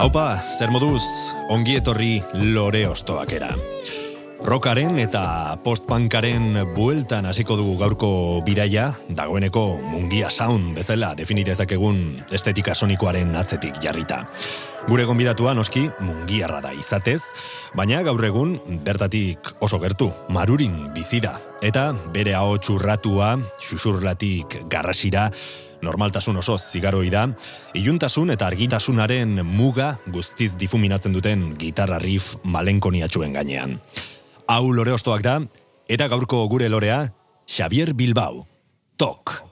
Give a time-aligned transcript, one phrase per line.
[0.00, 1.04] Haupa, zer moduz,
[1.52, 3.50] ongi etorri lore ostoakera.
[4.40, 8.08] Rokaren eta postpankaren bueltan hasiko dugu gaurko
[8.46, 12.00] biraia, dagoeneko mungia sound bezala definitezak egun
[12.32, 14.22] estetika sonikoaren atzetik jarrita.
[14.88, 17.20] Gure gonbidatua noski mungiarra da izatez,
[17.76, 23.34] baina gaur egun bertatik oso gertu, marurin bizira, eta bere hau txurratua,
[23.68, 25.28] xuxurlatik garrasira,
[25.82, 27.26] normaltasun oso zigaroi da,
[27.74, 33.78] iluntasun eta argitasunaren muga guztiz difuminatzen duten gitarra riff malenkoniatxuen gainean.
[34.50, 35.40] Hau lore ostoak da,
[35.88, 37.04] eta gaurko gure lorea,
[37.50, 38.46] Xavier Bilbao.
[38.96, 39.49] Tok.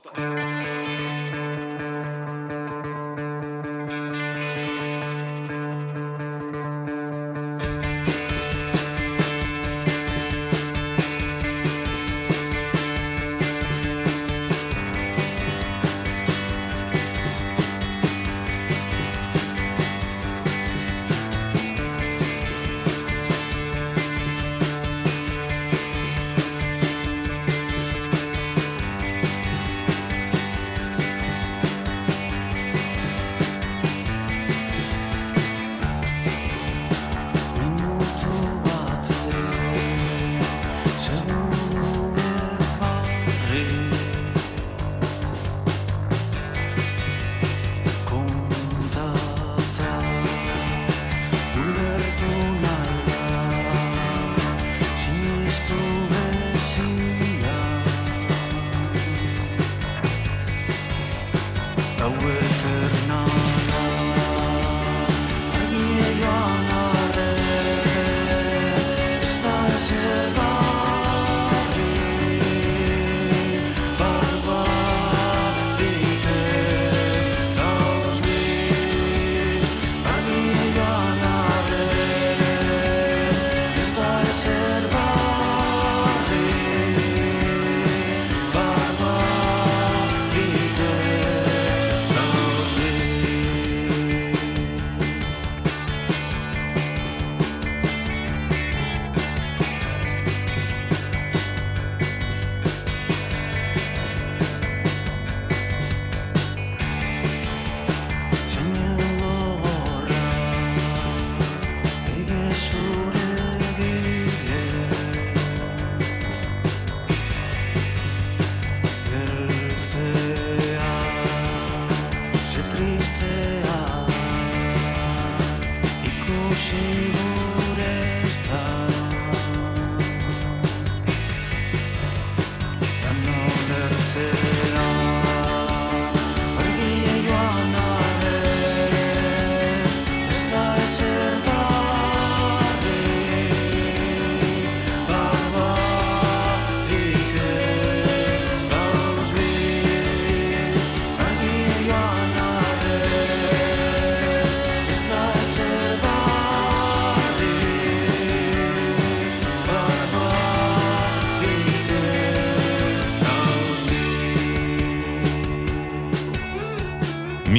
[62.08, 63.47] I would turn on.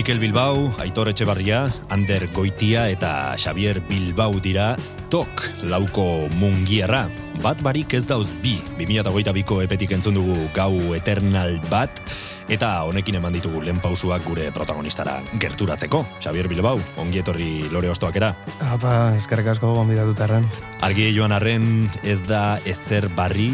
[0.10, 4.72] Mikel Bilbao, Aitor Etxebarria, Ander Goitia eta Xavier Bilbao dira
[5.14, 7.04] tok lauko mungierra.
[7.44, 12.02] Bat barik ez dauz bi, 2008ko epetik entzun dugu gau eternal bat,
[12.50, 16.02] eta honekin eman ditugu lehen pausuak gure protagonistara gerturatzeko.
[16.18, 18.32] Xavier Bilbao, ongi etorri lore ostoakera.
[18.66, 20.50] Apa, eskerrik asko gombidatuta erren.
[20.82, 23.52] Argi joan arren ez da ezer barri,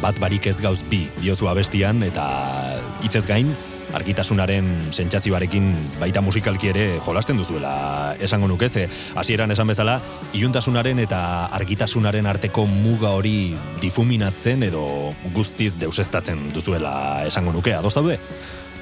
[0.00, 2.24] bat barik ez gauz bi, diozu abestian, eta
[3.04, 3.52] hitzez gain,
[3.96, 10.00] argitasunaren sentsazioarekin baita musikalki ere jolasten duzuela esango nuke ze hasieran esan bezala
[10.32, 18.18] iluntasunaren eta argitasunaren arteko muga hori difuminatzen edo guztiz deusestatzen duzuela esango nuke ados daude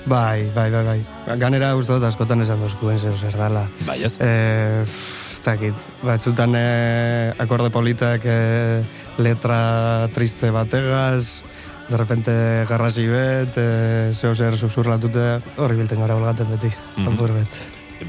[0.09, 1.37] Bai, bai, bai, bai.
[1.37, 3.67] Ganera uste dut askotan esan dozkuen zer zer dala.
[3.85, 4.15] Bai, ez?
[4.25, 4.87] Eh,
[5.33, 5.75] ez dakit.
[6.01, 8.81] Batzutan eh, akorde politak eh,
[9.21, 11.43] letra triste bategaz,
[11.89, 12.31] de repente
[12.69, 17.09] garrasi bet, e, zeo zer susurlatute, horri bilten gara olgaten beti, Mhm.
[17.15, 17.59] apur bet.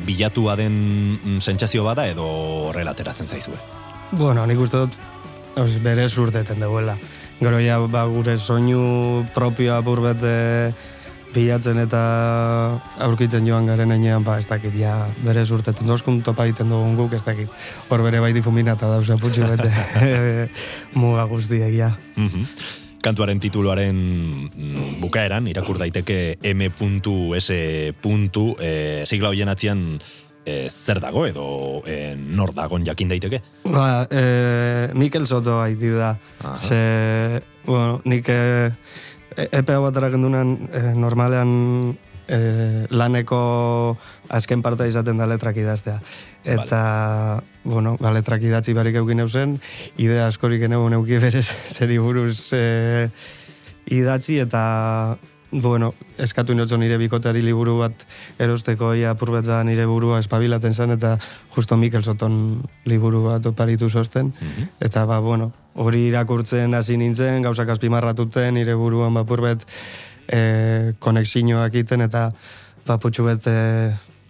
[0.05, 2.23] bilatua den mm, sentsazio bada edo
[2.69, 3.55] horrela ateratzen zaizue?
[4.11, 4.93] Bueno, nik uste dut,
[5.55, 6.97] os, bere zurteten duela.
[7.39, 10.73] Gero ja, ba, gure soinu propioa apur bete
[11.33, 16.69] bilatzen eta aurkitzen joan garen enean, ba, ez dakit, ja, bere zurteten dozkun topa egiten
[16.69, 17.49] dugun guk, ez dakit.
[17.89, 19.71] Hor bere bai difuminata dauz, aputxu bete
[20.99, 21.95] muga guztiek, ja.
[22.15, 22.45] Mhm.
[22.99, 27.51] Kantuaren tituluaren mm, bukaeran, irakur daiteke M.S.
[27.51, 27.93] E,
[29.07, 29.85] sigla hoien atzian
[30.43, 31.45] e, zer dago edo
[31.87, 33.41] e, nor dagon jakin daiteke?
[33.63, 36.17] Ba, e, Mikel Soto haiti da.
[36.43, 36.57] Aha.
[36.57, 38.71] Ze, bueno, nik e,
[39.47, 41.97] epe hau batara gendunan, e, normalean
[42.29, 43.97] e, laneko
[44.29, 45.97] azken partea izaten da letrak idaztea.
[46.45, 49.57] Eta, bueno, ba, letrak idatzi barik eukin eusen,
[49.97, 53.09] idea askorik eneu neuki berez zeri buruz e,
[53.89, 55.17] idatzi eta
[55.51, 58.03] bueno, eskatu inotzo nire bikoteari liburu bat
[58.37, 61.15] erosteko ia apurbet da nire burua espabilaten zen eta
[61.55, 64.31] justo Mikel Soton liburu bat oparitu zosten.
[64.79, 69.65] Eta ba, bueno, hori irakurtzen hasi nintzen, gauzak azpimarratuten nire buruan ba, apurbet
[70.31, 72.29] e, konexinoak iten eta
[72.85, 73.57] ba, putxu bet e,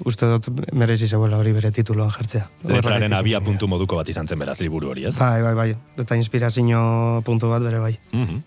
[0.07, 2.45] uste dut merezi zeuela hori bere tituloan jartzea.
[2.71, 5.17] Letraren abia puntu moduko bat izan zen beraz liburu hori, ez?
[5.19, 5.73] Bai, bai, bai.
[5.99, 6.79] Eta inspirazio
[7.25, 7.97] puntu bat bere bai.
[8.13, 8.39] Mhm.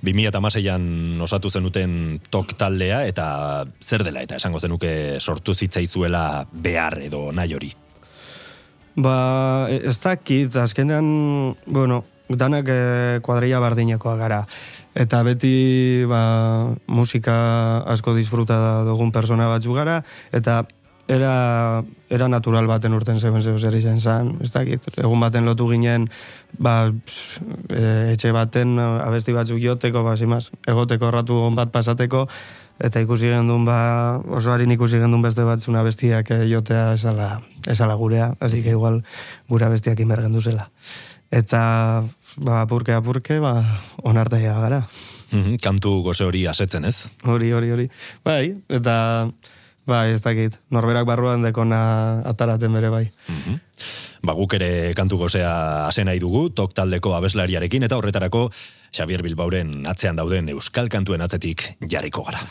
[0.00, 7.28] 2008an osatu zenuten tok taldea eta zer dela eta esango zenuke sortu zitzaizuela behar edo
[7.36, 7.74] nahi hori.
[8.96, 14.40] Ba, e- ez dakit, azkenean, bueno, danak e, kuadrilla bardinekoa gara.
[14.94, 17.36] Eta beti, ba, musika
[17.86, 20.00] asko disfruta dugun persona batzu gara,
[20.34, 20.64] eta
[21.10, 25.68] era, era natural baten urten zegoen zeu zer izan zan, ez dakit, egun baten lotu
[25.70, 26.08] ginen,
[26.58, 27.42] ba, pss,
[27.74, 27.84] e,
[28.14, 32.26] etxe baten abesti batzuk joteko, ba, zimaz, egoteko ratu on bat pasateko,
[32.80, 33.78] eta ikusi gendun, ba,
[34.38, 37.30] oso harin ikusi gendun beste batzun abestiak eh, jotea esala,
[37.66, 39.02] esala gurea, así que igual
[39.48, 40.70] gure abestiak inbergendu zela.
[41.30, 42.02] Eta,
[42.42, 43.54] ba, apurke, apurke, ba,
[44.02, 44.80] onartaia gara.
[45.30, 47.12] Mhm, Kantu goze hori asetzen, ez?
[47.22, 47.86] Hori, hori, hori.
[48.26, 49.30] Bai, eta,
[49.86, 53.04] bai, ez dakit, norberak barruan dekona ataraten bere bai.
[53.28, 53.60] Mhm.
[54.26, 58.50] Ba, guk ere kantu gozea hase nahi dugu, tok taldeko abeslariarekin, eta horretarako
[58.92, 62.42] Xavier Bilbauren atzean dauden euskal kantuen atzetik jarriko gara.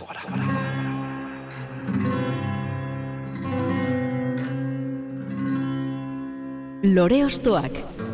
[6.81, 8.08] Lore Ostoak.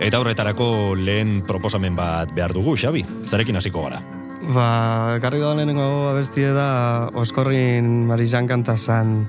[0.00, 3.02] Eta horretarako lehen proposamen bat behar dugu, Xabi.
[3.28, 4.00] Zarekin hasiko gara.
[4.40, 9.28] Ba, ekarri da lehenengo abestie da Oskorrin Marijan kanta zan.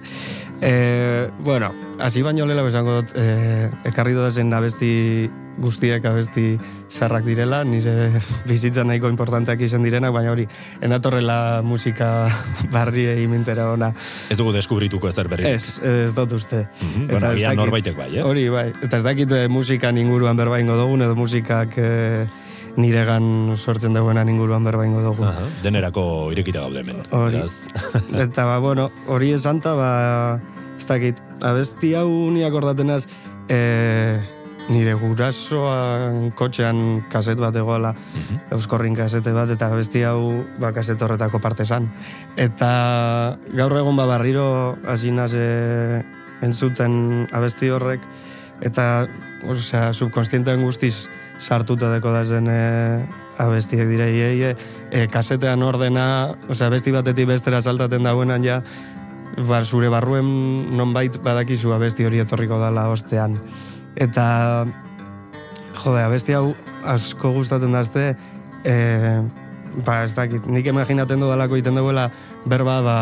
[0.63, 5.29] E, bueno, hasi baino lehela esango dut, e, ekarri zen abesti
[5.59, 6.59] guztiek abesti
[6.89, 8.12] sarrak direla, nire
[8.50, 10.48] bizitza nahiko importanteak izan direnak, baina hori,
[10.81, 12.30] enatorrela musika
[12.75, 13.92] barri imintera ona.
[14.31, 15.50] Ez dugu deskubrituko ezer berri.
[15.51, 16.68] Ez, ez dut uste.
[16.95, 18.24] Bueno, ez agian dakit- norbaitek bai, eh?
[18.24, 18.69] Hori, bai.
[18.83, 22.25] Eta ez dakit eh, musikan inguruan berbaingo dugun, edo musikak eh,
[22.77, 25.27] niregan sortzen duguenan inguruan berbaingo dugun.
[25.27, 27.01] Aha, denerako irekita gaude hemen.
[27.12, 27.42] Hori.
[28.25, 29.89] Eta, ba, bueno, hori esanta, ba,
[30.77, 33.04] ez dakit, abesti hau ni akordatenaz,
[33.51, 34.19] e,
[34.69, 37.94] nire gurasoan kotxean kaset bat egoala,
[38.54, 41.90] euskorrin kasete bat, eta abesti hau ba, kaset horretako parte zan.
[42.38, 46.04] Eta gaur egun ba, barriro hasi naz e,
[46.45, 48.06] entzuten abesti horrek,
[48.62, 49.07] eta,
[49.50, 51.07] osea, subkonstientean guztiz
[51.42, 52.62] sartuta deko da zen e,
[53.42, 54.56] abestiek direi, e,
[54.92, 56.06] e, kasetean ordena,
[56.50, 58.62] osea, abesti batetik bestera saltaten dauenan ja,
[59.47, 60.31] ba, zure barruen
[60.78, 63.40] nonbait badakizu abesti hori etorriko dala ostean.
[63.95, 64.66] Eta,
[65.76, 66.54] jode, abesti hau
[66.88, 68.16] asko gustatzen dazte,
[68.64, 68.76] e,
[69.86, 72.10] ba, ez dakit, nik imaginaten dudalako iten duela
[72.45, 72.98] berba, ba,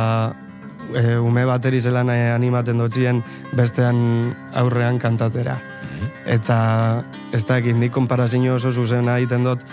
[0.93, 3.23] e, ume bateri zelan eh, animaten dotzien
[3.57, 5.57] bestean aurrean kantatera.
[6.29, 7.03] Eta
[7.33, 9.63] ez dakit, nik konparazio oso zuzena egiten dut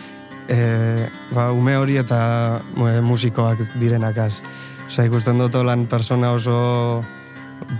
[0.49, 4.41] e, ba, ume hori eta e, musikoak direnakaz.
[4.87, 7.03] Osea, ikusten dut lan persona oso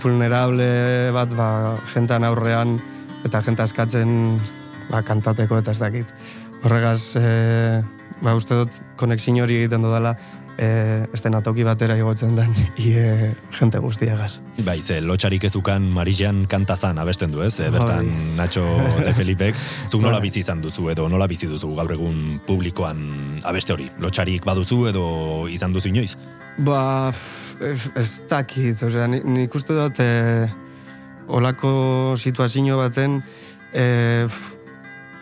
[0.03, 1.49] vulnerable bat, ba,
[1.95, 2.79] jentan aurrean
[3.27, 4.39] eta jenta askatzen
[4.91, 6.11] ba, kantateko eta ez dakit.
[6.65, 7.83] Horregaz, e,
[8.23, 10.15] ba, uste dut konexin hori egiten dudala
[10.57, 10.69] e,
[11.15, 14.39] estenatoki batera igotzen den ie jente guztiagaz.
[14.65, 17.59] bai, ze, lotxarik ezukan Marijan kantazan abesten du, ez?
[17.61, 18.33] E, bertan Hori.
[18.39, 18.65] Nacho
[19.05, 19.55] de Felipek,
[19.91, 20.29] zuk nola Bai.
[20.31, 23.91] bizi izan duzu edo nola bizi duzu gaur egun publikoan abeste hori?
[24.01, 25.07] Lotxarik baduzu edo
[25.53, 26.17] izan duzu inoiz?
[26.59, 27.13] Ba,
[27.61, 28.81] ez, ez dakit,
[29.13, 30.49] ni- nik uste dut e,
[31.29, 33.21] olako situazio baten
[33.73, 34.57] e, f-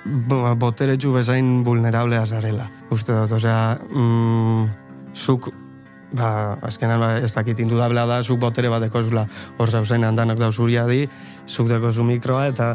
[0.04, 2.68] bo- boteretsu bezain vulnerablea zarela.
[2.90, 4.66] Uste dut, osea, mm,
[5.14, 5.48] zuk
[6.14, 9.26] ba, azkenan ba, ez dakit indudabla da, zuk botere bat dekozula
[9.58, 11.08] hor zauzen handanak da zuria di,
[11.48, 12.74] zuk dekozu mikroa, eta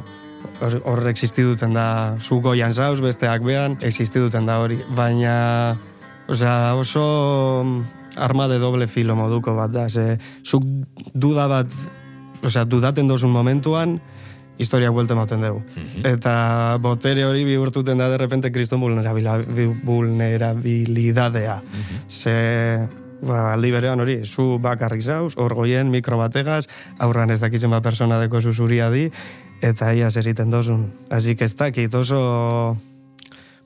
[0.62, 4.80] hor existiduten da, zuk goian zauz, besteak behan, existiduten da hori.
[4.96, 5.78] Baina,
[6.28, 7.06] osea, oso
[8.18, 10.64] arma de doble filo moduko bat da, ze, zuk
[11.14, 11.72] duda bat,
[12.44, 14.02] osea, dudaten dozun momentuan,
[14.60, 15.64] historia buelta ematen dugu.
[16.06, 21.62] Eta botere hori bihurtuten da derrepente kriston vulnerabilidadea.
[22.10, 22.88] Ze,
[23.24, 26.68] ba, aldi berean hori, zu bakarrik zauz, hor goien, mikro bategaz,
[27.00, 29.12] aurran ez dakitzen bat persona deko zuzuria di,
[29.62, 30.94] eta ia zeriten dozun.
[31.10, 32.78] Así que ez dakit oso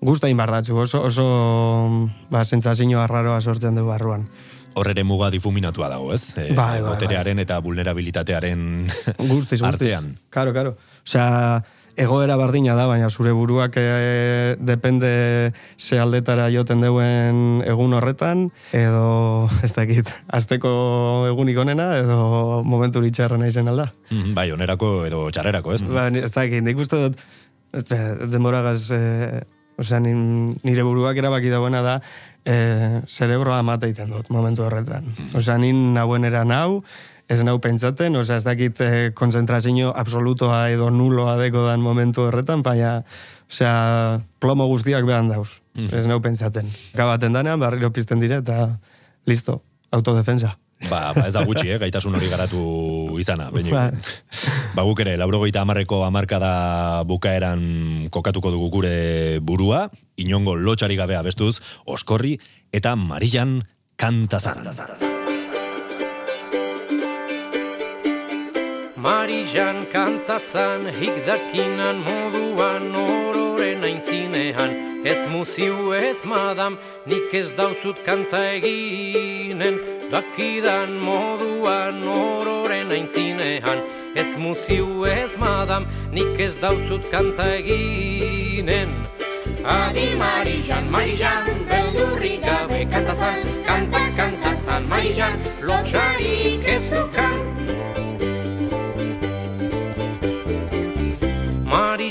[0.02, 4.28] gusta inbardatzu, oso, oso ba, sentsazio arraroa sortzen du barruan.
[4.76, 6.34] Hor ere muga difuminatua dago, ez?
[6.38, 8.88] E, Bai, bai, boterearen eta vulnerabilitatearen
[9.20, 9.62] Guztiz, guztiz.
[9.68, 10.16] artean.
[10.34, 10.76] Karo, karo.
[11.06, 11.62] Osea,
[11.96, 19.48] egoera bardina da, baina zure buruak e, depende ze aldetara joten deuen egun horretan, edo,
[19.64, 20.74] ez dakit, azteko
[21.30, 23.92] egunik onena, edo momentu litxarra nahi zen alda.
[24.10, 25.84] Mhm, Bai, onerako edo txarrerako, ez?
[25.86, 27.22] Ba, ez dakit, nik uste dut,
[27.78, 29.44] e, denboragaz, e,
[29.78, 32.00] osea, nin- nire buruak erabaki dauena da,
[32.46, 35.12] e, zerebroa amata egiten dut momentu horretan.
[35.36, 36.84] Osea, nin nahuenera nau,
[37.32, 42.64] ez nau pentsaten, osea, ez dakit e, konzentrazio absolutoa edo nuloa deko dan momentu horretan,
[42.66, 43.00] baina,
[43.52, 43.76] osea,
[44.44, 46.70] plomo guztiak behan dauz, ez nau pentsaten.
[46.98, 48.68] Gabaten danean, barriro pizten dire, eta
[49.26, 50.58] listo, autodefensa.
[50.90, 53.50] Ba, ba ez da gutxi, eh, gaitasun hori garatu izana.
[53.54, 53.84] Baina, Ba.
[54.76, 58.96] ba guk ere, laurogeita amarreko amarkada bukaeran kokatuko dugu gure
[59.40, 62.38] burua, inongo lotxari gabea bestuz, oskorri
[62.72, 63.62] eta marillan
[63.96, 64.68] kantazan.
[69.04, 79.76] Marijan kantazan, higdakinan moduan ororen aintzinean Ez muziu ez madam, nik ez dautzut kanta eginen
[80.14, 83.80] Dakidan moduan ororen aintzinean.
[84.14, 88.94] Ez muziu ez madam, nik ez dautzut kanta eginen.
[89.66, 97.53] Adi Marijan, Marijan, beldurri gabe kantazan Kanta, kantazan, Marijan, lotxarik ezukan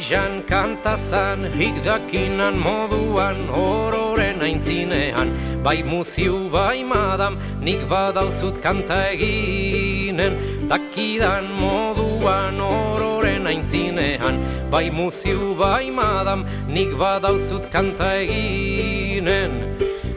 [0.03, 5.31] Marijan kantazan, higdakinan moduan, ororen aintzinean,
[5.63, 10.35] bai muziu, bai madam, nik badauzut kanta eginen,
[10.67, 14.43] dakidan moduan, ororen aintzinean,
[14.75, 19.55] bai muziu, bai madam, nik badauzut kanta eginen.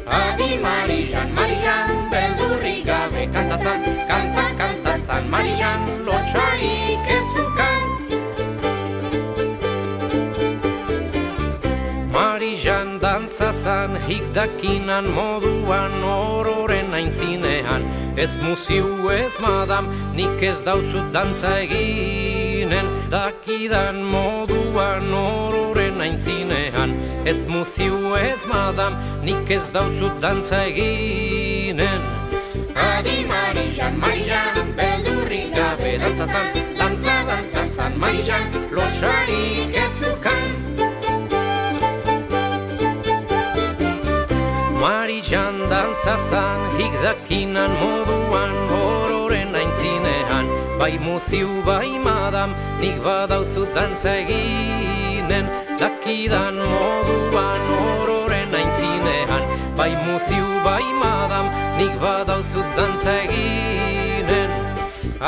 [0.09, 7.84] Adi Marijan, Marijan, beldurri gabe kantazan, kanta, kantazan, Marijan, lotxarik ezukan.
[13.35, 17.83] Dantzazan, higdakinan moduan, ororen aintzinean,
[18.15, 26.95] ez muziu ez madam, nik ez dautzut dantza eginen, dakidan moduan, ororen aintzinean,
[27.27, 28.95] ez muziu ez madam,
[29.27, 32.07] nik ez dautzut dantza eginen.
[32.71, 40.44] Adi Marijan, Marijan, beldurri gabe dantzazan, dantza dantzazan, Marijan, lotxarik ezukan.
[44.85, 50.45] Marijan dantzazan, higdakinan moduan, ororen aintzinean,
[50.79, 55.49] bai muziu, bai madam, nik badauzu dantza eginen,
[55.81, 61.49] dakidan moduan, ororen aintzinean, bai muziu, bai madam,
[61.81, 64.49] nik badauzu dantza eginen.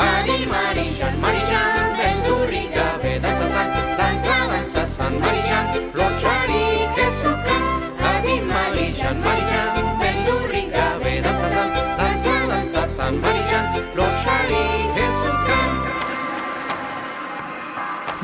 [0.06, 5.66] Adi Marijan, Marijan, beldurri gabe dantzazan, dantza dantzazan, Marijan,
[5.98, 6.77] lotxarik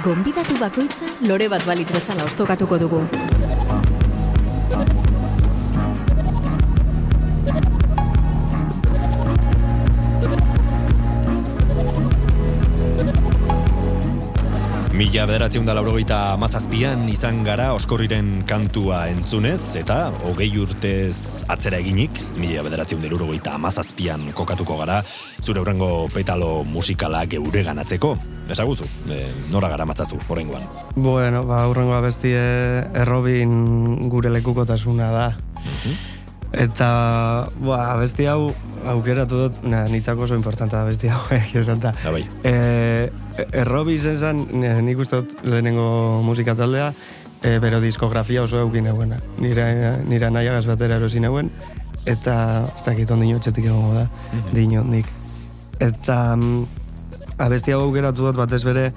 [0.05, 3.01] Gonbidatu bakoitza lore bat balitz bezala ostokatuko dugu.
[14.95, 19.97] Mila bederatzeun da laurogeita mazazpian izan gara oskorriren kantua entzunez, eta
[20.29, 25.01] hogei urtez atzera eginik, mila bederatzeun da laurogeita mazazpian kokatuko gara,
[25.43, 28.15] zure hurrengo petalo musikalak eure ganatzeko.
[28.55, 29.19] Esaguzu, e,
[29.51, 30.63] nora gara matzazu, horrengoan.
[30.95, 32.39] Bueno, ba, hurrengo abestie
[32.95, 35.31] errobin gure lekukotasuna da.
[36.55, 36.89] Eta,
[37.65, 38.53] ba, abesti hau
[38.91, 41.95] aukeratu dut, na, nitzako oso importanta da abesti hau, egia esan da.
[42.03, 42.23] Da bai.
[42.47, 43.11] E,
[43.51, 46.93] errobi izen zen, ne- nik uste dut lehenengo musika taldea,
[47.43, 49.19] e, bero diskografia oso eukin eguena.
[49.43, 49.67] Nire,
[50.09, 51.51] nire nahiagaz batera erosi neuen,
[52.07, 52.37] eta
[52.69, 54.07] ez dakit ondino etxetik egongo da,
[54.53, 55.11] dino nik.
[55.83, 56.85] Eta mm,
[57.43, 58.91] abesti hau geratu dut batez bere,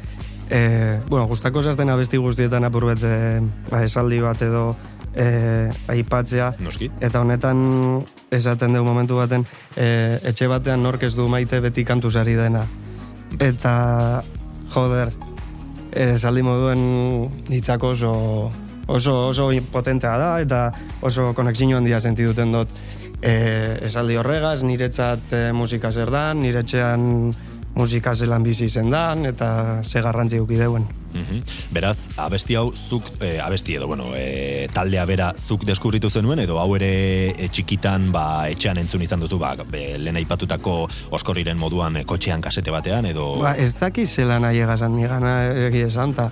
[0.50, 4.70] e, bueno, gustako zazten abesti guztietan apur bete, ba, esaldi bat edo
[5.18, 6.52] e, aipatzea.
[6.64, 6.90] Noski.
[7.02, 7.58] Eta honetan
[8.32, 9.46] esaten dugu momentu baten,
[9.76, 12.64] e, etxe batean nork ez du maite beti kantuzari dena.
[13.44, 13.74] Eta,
[14.74, 15.12] joder,
[15.98, 16.84] esaldi moduen
[17.50, 18.14] hitzak oso,
[18.88, 20.62] oso, oso potentea da, eta
[21.02, 22.72] oso konexio handia sentiduten dut
[23.22, 23.34] e,
[23.88, 27.34] esaldi horregaz, niretzat e, musika zer da, niretxean
[27.78, 30.88] musika zelan bizi izen dan, eta ze garrantzi guki deuen.
[31.14, 31.42] Mhm.
[31.74, 36.60] Beraz, abesti hau zuk, e, abesti edo, bueno, e, taldea bera zuk deskubritu zenuen, edo
[36.60, 36.92] hau ere
[37.32, 40.78] e, txikitan, ba, etxean entzun izan duzu, ba, be, lehen aipatutako
[41.18, 43.30] oskorriren moduan e, kotxean kasete batean, edo...
[43.42, 45.38] Ba, ez daki zelan nahi egazan, nigana
[45.70, 46.30] egi esan, ta.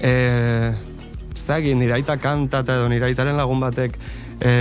[0.00, 0.14] E,
[1.34, 3.98] ez daki, nire aita kantata edo nire aitaren lagun batek
[4.40, 4.54] e,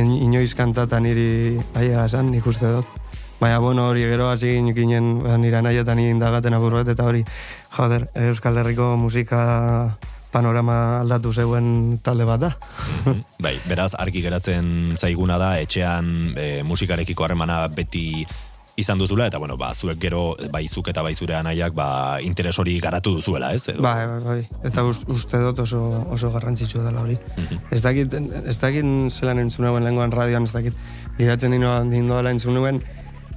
[0.00, 3.01] inoiz kantata niri aia esan, nik uste dut.
[3.42, 7.24] Baina, bueno, hori gero hasi ginen nire nahi eta nire indagaten eta hori,
[7.74, 9.98] joder, Euskal Herriko musika
[10.30, 12.52] panorama aldatu zeuen talde bat da.
[13.42, 18.24] bai, beraz, argi geratzen zaiguna da, etxean e, musikarekiko harremana beti
[18.76, 22.56] izan duzula, eta bueno, ba, zuek gero, bai zuk eta bai zure anaiak, ba, interes
[22.62, 23.66] hori garatu duzuela, ez?
[23.74, 23.82] Edo?
[23.82, 24.40] Bai, bai, bai.
[24.70, 25.82] Eta uste dut oso,
[26.14, 27.18] oso garrantzitsu dela hori.
[27.36, 27.74] Mhm.
[27.74, 28.14] Ez dakit,
[28.46, 30.78] ez dakit zelan entzunuen lehenkoan radioan, ez dakit,
[31.18, 32.84] gidatzen nino, nindoala entzunuen,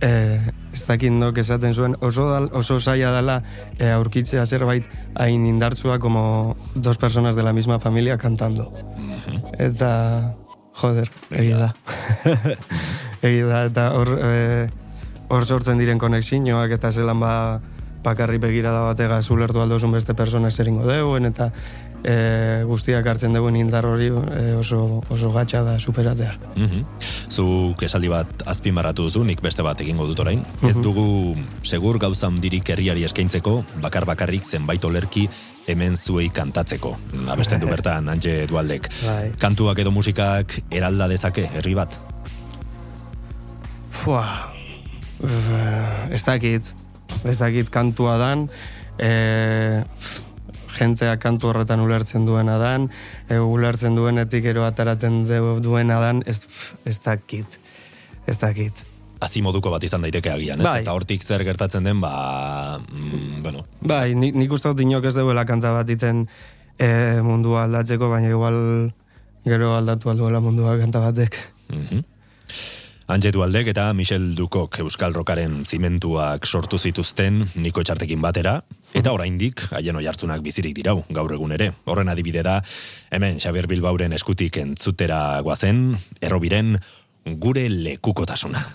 [0.01, 0.39] eh,
[0.73, 3.41] ez dakit nok esaten zuen, oso, dal, oso saia dela
[3.79, 8.71] eh, aurkitzea zerbait hain indartsua como dos personas de la misma familia cantando.
[9.59, 10.35] Eta,
[10.73, 11.73] joder, egia da.
[13.21, 14.67] egia da, eta hor, eh,
[15.29, 17.35] hor sortzen diren konexinoak eta zelan ba
[18.05, 21.49] bakarri begirada batega zulertu aldozun beste persona zeringo deuen, eta
[22.05, 26.35] e, guztiak hartzen duen indar hori e, oso, oso gatsa da superatea.
[26.55, 26.83] Mm
[27.35, 30.43] Zuk esaldi bat azpimarratu duzu, nik beste bat egingo dut orain.
[30.63, 31.33] Ez dugu
[31.65, 35.25] segur gauza handirik herriari eskaintzeko, bakar bakarrik zenbait olerki
[35.67, 36.93] hemen zuei kantatzeko.
[37.33, 38.89] Abesten du bertan, Antje Dualdek.
[39.03, 39.31] Bai.
[39.41, 41.97] Kantuak edo musikak eralda dezake herri bat?
[43.95, 44.23] Fua,
[46.13, 46.69] ez dakit,
[47.25, 48.47] ez dakit kantua dan,
[48.99, 49.81] e,
[50.77, 52.89] jentea kantu horretan ulertzen duena dan,
[53.29, 56.41] e, ulertzen duenetik ero ataraten du- duena dan, ez,
[56.85, 57.59] ez dakit,
[58.27, 58.83] ez dakit.
[59.23, 60.65] Hazi moduko bat izan daiteke agian, ez?
[60.67, 60.81] Bai.
[60.83, 65.15] Eta hortik zer gertatzen den, ba, mm, bueno, Bai, nik, nik uste dut inok ez
[65.15, 66.27] duela kanta bat iten
[66.77, 68.91] e, mundua aldatzeko, baina igual
[69.45, 71.37] gero aldatu alduela mundua kanta batek.
[71.69, 72.03] Mhm.
[73.05, 78.55] Antje Dualdek eta Michel Dukok Euskal Rokaren zimentuak sortu zituzten niko txartekin batera,
[78.97, 81.69] eta oraindik haien oihartzunak bizirik dirau, gaur egun ere.
[81.85, 82.57] Horren adibide da,
[83.13, 86.79] hemen Xabier Bilbauren eskutik entzutera guazen, errobiren
[87.37, 88.65] gure lekukotasuna.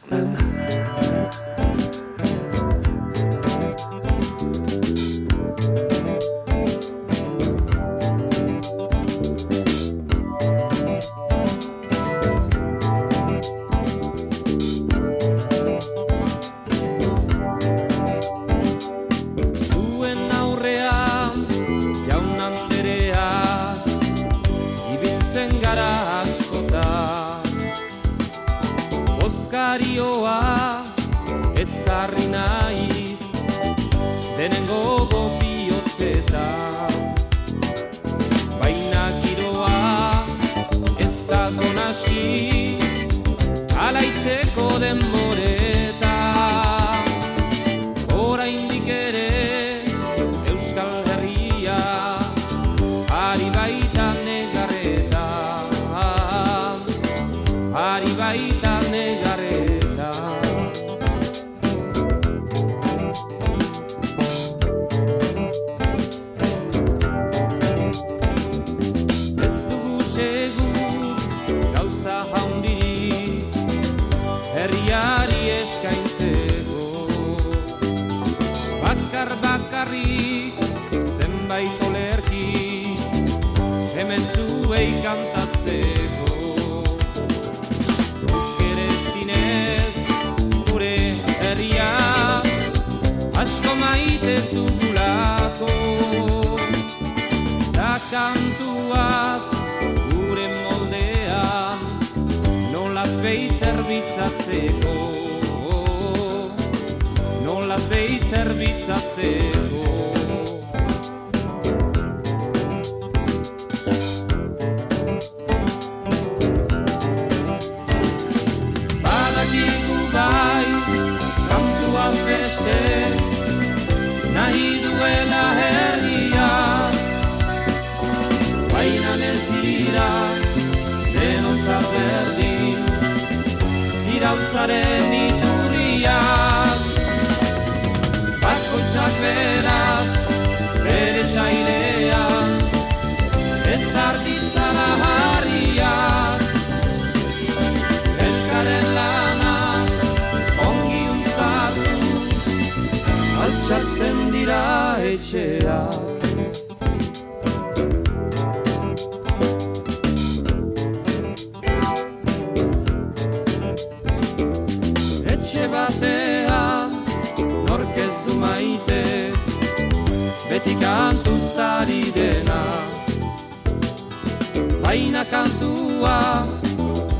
[175.30, 176.46] Kantua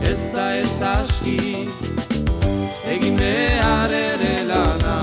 [0.03, 1.69] ez da ez aski
[2.91, 4.99] Egin behar ere lana.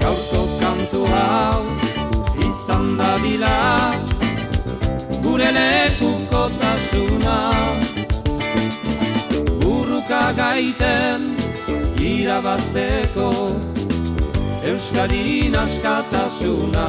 [0.00, 1.62] Gaurko kantu hau
[2.46, 3.56] izan dadila
[5.22, 7.36] Gure lekuko tasuna
[9.60, 11.36] Burruka gaiten
[12.00, 13.30] irabazteko
[14.72, 16.88] Euskadin askatasuna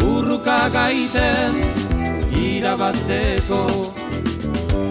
[0.00, 1.75] Burruka gaiten
[2.66, 3.94] irabazteko.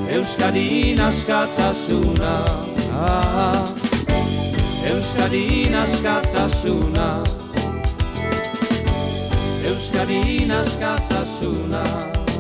[0.10, 2.34] Euskadin askatasuna
[2.94, 3.66] ah,
[4.92, 7.24] Euskadin askatasuna.
[9.68, 11.84] Euskadin askatasuna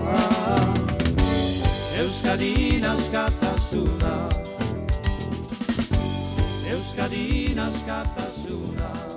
[0.07, 0.73] ah,
[1.99, 4.29] Euskadin askatasuna.
[6.71, 9.14] Euskadin askatasuna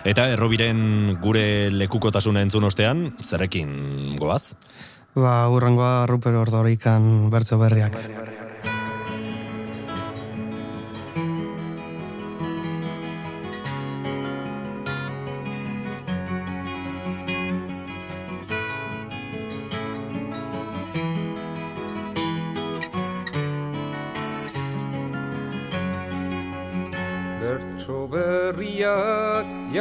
[0.00, 4.54] Eta errobiren gure lekukotasuna entzun ostean, zerrekin goaz?
[5.12, 7.98] Ba, urrengoa Ruper Ordorikan bertso berriak.
[7.98, 8.39] Bertso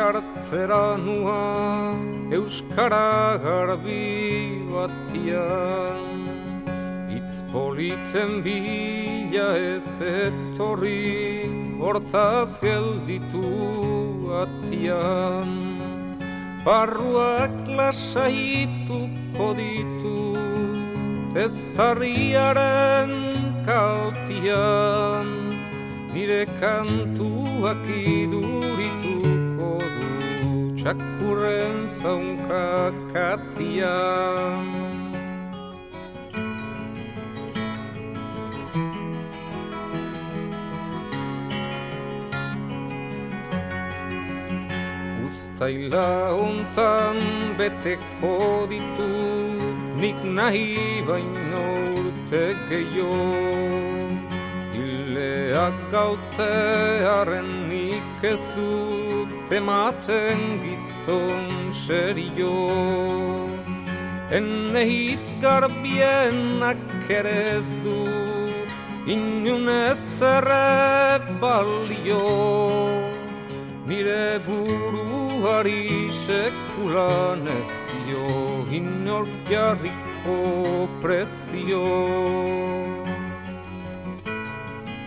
[0.09, 1.93] jartzera nua
[2.33, 6.01] Euskara garbi batian.
[7.17, 11.45] Itz politen bila ez etorri
[11.81, 13.45] Hortaz gelditu
[14.43, 15.51] atian.
[16.65, 20.35] Barruak lasaituko ditu
[21.33, 23.11] Testarriaren
[23.63, 25.29] kautian
[26.13, 27.85] Nire kantuak
[28.33, 28.43] du
[30.79, 34.63] Txakurren zaunka katian
[45.27, 47.19] Uztaila hontan
[47.59, 49.11] beteko ditu
[49.99, 51.65] Nik nahi baino
[51.99, 53.67] urte gehiago.
[54.79, 57.68] Ileak gautzearen
[58.19, 62.51] nik ez dut ematen gizon serio.
[64.31, 66.77] Ene hitz garbienak
[67.09, 68.07] ere ez du
[69.07, 72.27] inunez erre balio.
[73.87, 82.88] Nire buruari sekulan ez dio inork jarriko prezio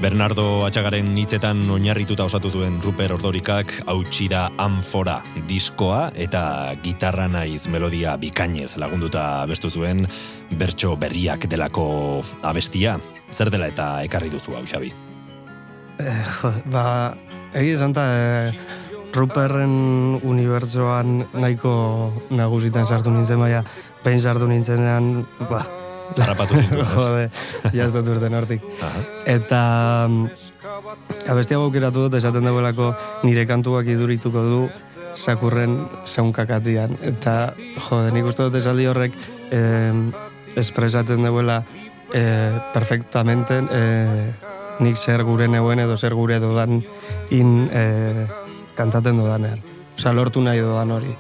[0.03, 6.41] Bernardo Atxagaren hitzetan oinarrituta osatu zuen Ruper Ordorikak hautsira anfora diskoa eta
[6.83, 10.03] gitarra naiz melodia bikainez lagunduta abestu zuen
[10.59, 11.85] bertso berriak delako
[12.43, 12.97] abestia.
[13.31, 14.91] Zer dela eta ekarri duzu hau, Xabi?
[16.03, 17.15] Eh, jo, ba,
[17.55, 18.51] egi esan eh,
[19.15, 21.77] Ruperren unibertsoan nahiko
[22.35, 23.63] nagusitan sartu nintzen, baina
[24.03, 25.63] behin sartu nintzenean, ba,
[26.19, 26.95] Harrapatu zintuen, ez?
[26.97, 28.65] Jode, jaztot urten hortik.
[28.83, 29.03] Aha.
[29.35, 29.61] Eta
[30.09, 30.31] mm,
[31.33, 32.93] abestia aukeratu dut esaten dagoelako
[33.27, 34.63] nire kantuak idurituko du
[35.15, 35.77] sakurren
[36.09, 36.97] saunkakatian.
[37.13, 37.53] Eta,
[37.89, 39.17] jode, nik uste dut esaldi horrek
[39.53, 39.93] eh,
[40.57, 41.63] espresaten dagoela
[42.13, 44.33] eh, perfectamente eh,
[44.81, 46.81] nik zer gure neuen edo zer gure dodan
[47.31, 48.27] in eh,
[48.77, 49.61] kantaten dodanean.
[49.97, 51.13] Osa, lortu nahi dodan hori.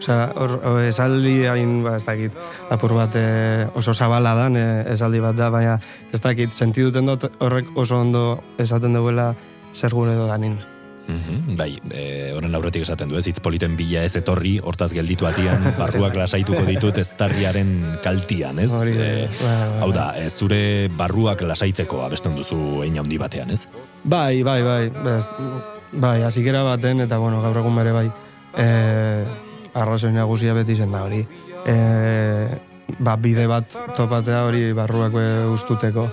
[0.00, 0.56] Osa, hor,
[0.88, 2.36] esaldi hain, ba, ez dakit,
[2.72, 5.76] apur bat eh, oso zabala dan, eh, esaldi bat da, baina
[6.08, 8.24] ez dakit, sentiduten dut horrek oso ondo
[8.58, 9.34] esaten duela
[9.76, 10.56] zer gure dodanin.
[11.10, 15.26] Mhm, bai, e, horren aurretik esaten du ez, hitz politen bila ez etorri, hortaz gelditu
[15.28, 18.70] atian, barruak lasaituko ditut ez tarriaren kaltian, ez?
[18.72, 19.10] Hori E,
[19.40, 23.66] bai, hau da, ez zure barruak lasaitzeko abesten duzu hein handi batean, ez?
[24.04, 25.28] Bai, bai, bai, bez,
[25.92, 28.08] bai, azikera baten, eta bueno, gaur egun bere bai,
[28.56, 28.66] e,
[29.80, 31.24] arrazoi nagusia beti zen da hori.
[31.66, 31.76] E,
[32.98, 33.66] ba, bide bat
[33.96, 36.08] topatea hori barruak e, ustuteko.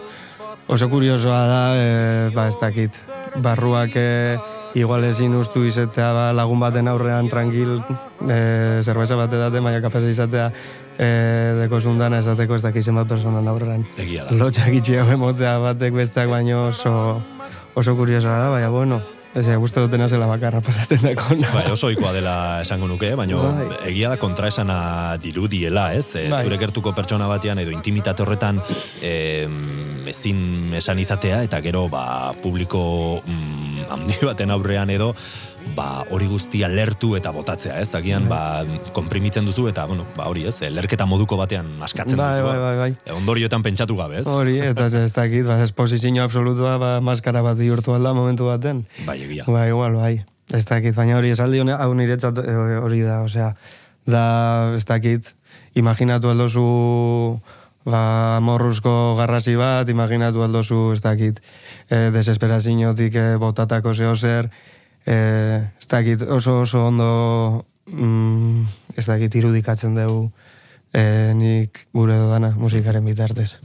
[0.67, 2.95] Oso kuriosoa da, e, ba, ez dakit,
[3.43, 4.38] barruak e,
[4.77, 7.80] igual ezin ustu izatea ba, lagun baten aurrean tranquil
[8.27, 10.49] e, zerbeza bat edate, maia kapasa izatea
[10.97, 11.10] e,
[11.63, 13.86] deko zundana esateko ez dakizen bat personan aurrean.
[13.97, 14.38] Egia da.
[14.38, 16.93] Lotxak itxia emotea batek besteak baino oso,
[17.75, 19.01] oso kuriosoa da, baina bueno,
[19.35, 21.51] ez guzti dutena zela bakarra pasatzen dakona.
[21.53, 23.67] Bai, oso ohikoa dela esango nuke, baina Bai.
[23.91, 26.15] egia da kontraesana dirudiela, ez?
[26.15, 26.43] E, Bai.
[26.45, 28.61] Zure gertuko pertsona batean edo intimitate horretan
[29.01, 35.13] em, ezin esan izatea eta gero ba publiko mm, handi baten aurrean edo
[35.76, 37.89] ba hori guztia lertu eta botatzea, ez?
[37.97, 38.63] Agian ba
[38.95, 40.60] konprimitzen duzu eta bueno, ba hori, ez?
[40.62, 42.45] Lerketa moduko batean askatzen Bai, duzu.
[42.47, 42.89] bai, bai, bai.
[43.04, 44.28] E, ondorioetan pentsatu gabe, ez?
[44.32, 48.86] Hori, eta ez dakit, ba, esposizio absolutua, ba, maskara bat bihurtu alda momentu baten.
[49.06, 49.47] Bai, egia.
[49.47, 50.21] Ba, igual, bai.
[50.54, 53.52] Ez dakit, baina hori esaldi hau niretzat e, hori da, osea,
[54.08, 54.23] da,
[54.78, 55.34] ez dakit,
[55.76, 56.67] imaginatu aldozu,
[57.88, 61.39] ba, morruzko garrasi bat, imaginatu aldozu, ez dakit,
[61.89, 64.52] e, desesperaziotik e, botatako zeo zer,
[65.06, 65.15] e,
[65.80, 70.28] ez dakit, oso oso ondo, mm, ez dakit, irudikatzen dugu,
[70.93, 73.58] e, nik gure dodana musikaren bitartez.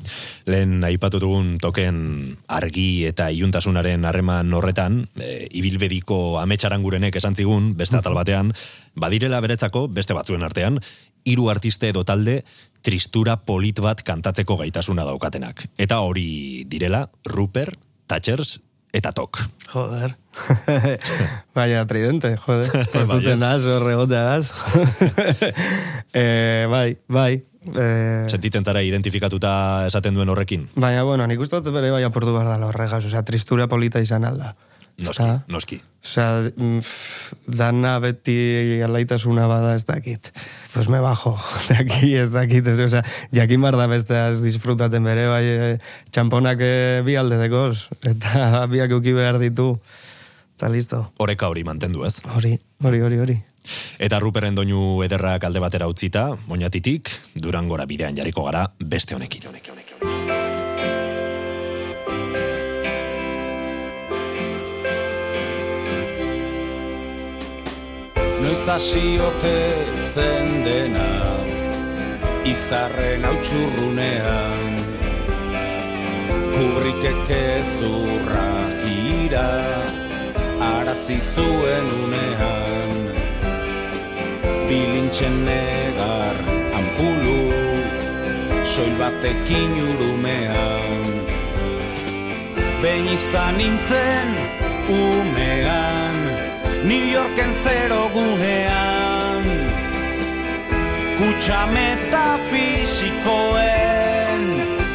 [0.47, 1.99] Lehen aipatu dugun token
[2.47, 8.53] argi eta iluntasunaren harreman horretan, e, ibilbediko ametsarangurenek esan zigun, beste atal batean,
[8.95, 10.79] badirela beretzako, beste batzuen artean,
[11.25, 12.43] hiru artiste edo talde
[12.83, 15.69] tristura polit bat kantatzeko gaitasuna daukatenak.
[15.79, 17.79] Eta hori direla, Rupert,
[18.11, 18.59] Thatchers
[18.93, 19.39] eta Tok.
[19.73, 20.15] Joder.
[21.57, 22.69] Vaya tridente, joder.
[22.93, 23.43] Bai, duten ez.
[23.43, 24.53] az, regoteagaz.
[26.13, 27.43] eh, bai, bai.
[27.63, 30.67] Eh, Sentitzen zara identifikatuta esaten duen horrekin?
[30.75, 33.05] baina, bueno, nik uste dut bere bai aportu behar dala horregaz.
[33.07, 34.53] Osea, tristura polita izan alda.
[34.99, 35.79] Noski, Osea, noski.
[36.05, 36.83] Osea, mm,
[37.57, 40.33] dana beti alaitasuna bada ez dakit.
[40.73, 42.67] Pues me bajo de aquí ez dakit.
[42.67, 45.79] Osea, jakin bar da besteaz disfrutaten bere, bai, eh,
[46.11, 47.89] txamponak eh, bi alde dekoz.
[48.09, 49.77] Eta biak uki behar ditu.
[50.57, 51.05] Eta listo.
[51.19, 52.21] Oreka hori mantendu ez.
[52.37, 53.39] Hori, hori, hori, hori.
[54.03, 59.47] Eta Ruperren doinu ederrak alde batera utzita, moñatitik, durangora bidean jarriko gara beste honekin.
[68.43, 69.57] Noiz hasiote
[70.15, 71.11] zen dena
[72.45, 74.73] Izarren hautsurrunean
[76.55, 78.49] Kubrikek ezurra
[78.83, 79.51] gira
[80.63, 82.93] Arazi zuen unean.
[84.69, 86.37] Bilintxen negar
[86.79, 87.39] ampulu
[88.73, 91.07] Soil batekin urumean.
[92.83, 94.35] Behin izan nintzen
[94.99, 96.22] umean
[96.85, 99.42] New Yorken zero gunean.
[101.18, 104.42] Kutsa metafisikoen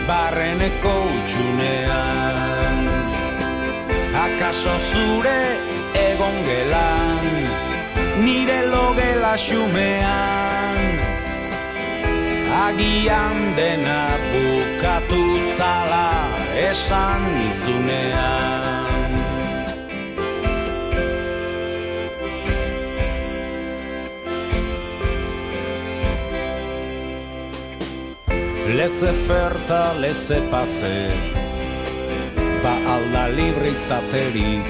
[0.08, 2.78] Barreneko utxunean
[4.26, 5.42] Akaso zure
[5.96, 7.26] egon gelan
[8.26, 10.80] Nire logela xumean.
[12.66, 14.02] Agian dena
[14.34, 15.24] bukatu
[15.56, 16.10] zala
[16.68, 18.97] esan nizunean
[28.76, 30.98] Leze ferta, leze pase.
[32.64, 34.66] Ba alda libre izaterik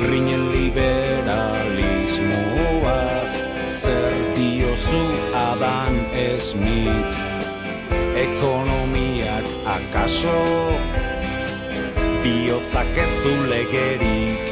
[0.00, 3.34] Grinen liberalismoaz
[3.68, 5.94] Zer diozu Adam
[6.38, 7.14] Smith
[8.24, 10.42] Ekonomiak akaso
[12.22, 14.42] Biotzak ez du legerik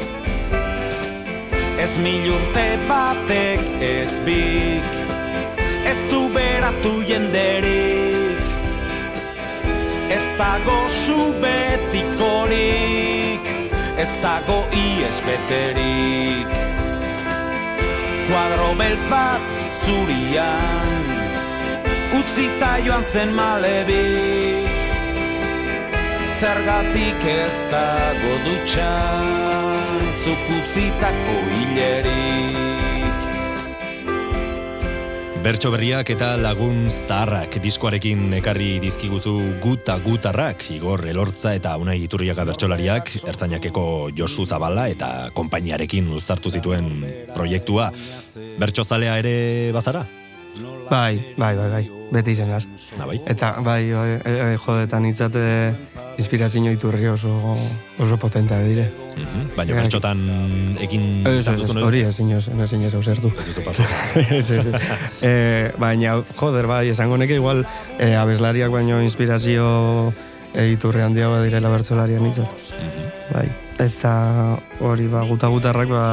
[1.78, 4.97] Ez mil urte batek ez bik
[6.68, 8.38] beratu jenderik
[10.10, 13.44] Ez dago zu betikorik
[13.98, 16.46] Ez dago ies beterik.
[18.28, 19.42] Kuadro beltz bat
[19.84, 21.04] zurian
[22.18, 24.76] Utzita joan zen malebik.
[26.38, 32.77] Zergatik ez dago dutxan Zuk utzitako hilerik
[35.48, 39.32] Bertso berriak eta lagun zaharrak diskoarekin ekarri dizkiguzu
[39.62, 46.90] guta gutarrak, Igor Elortza eta Unai Iturriaga bertsolariak, ertzainakeko Josu Zabala eta konpainiarekin uztartu zituen
[47.32, 47.88] proiektua.
[48.60, 49.34] Bertsozalea ere
[49.72, 50.04] bazara?
[50.90, 51.82] Bai, bai, bai, bai.
[52.12, 52.66] Beti izan gaz.
[53.00, 53.16] Na bai?
[53.24, 55.46] Eta bai, bai, e, jodetan itzate
[56.18, 57.30] inspirazio iturri oso,
[57.98, 58.90] oso potentea dire.
[59.16, 59.56] Mhm.
[59.56, 59.82] Baina Bai.
[59.82, 61.24] bertxotan ekin
[61.82, 62.94] hori ezin ez, ezin ez.
[62.94, 63.86] Ez duzu paso.
[64.38, 64.66] ez, ez.
[65.22, 67.64] Eh, baina, joder, bai, esango neke igual
[67.98, 70.12] eh, abeslariak baino inspirazio
[70.54, 72.50] eh, iturri handiagoa direla bertsolarian itzat.
[73.30, 73.46] Bai,
[73.78, 76.04] eta hori, ba, guta-gutarrak, ba,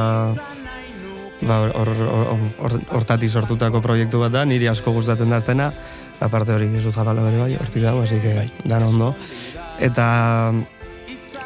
[1.42, 2.26] ba, hor, hor,
[2.62, 5.72] hor, hortatik sortutako proiektu bat da, niri asko gustatzen da aztena,
[6.20, 9.14] aparte hori, ez dut zabala bere bai, hortik dago, así que, dan ondo.
[9.82, 10.06] Eta,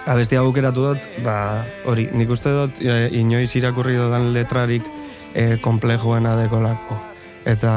[0.07, 4.87] abesti hau aukeratu dut, ba, hori, nik uste dut, e, inoiz irakurri dudan letrarik
[5.35, 6.99] e, komplejoena dekolako.
[7.49, 7.73] Eta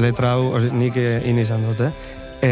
[0.00, 1.92] letra hau, hori, nik e, izan dut, eh?
[2.44, 2.50] E,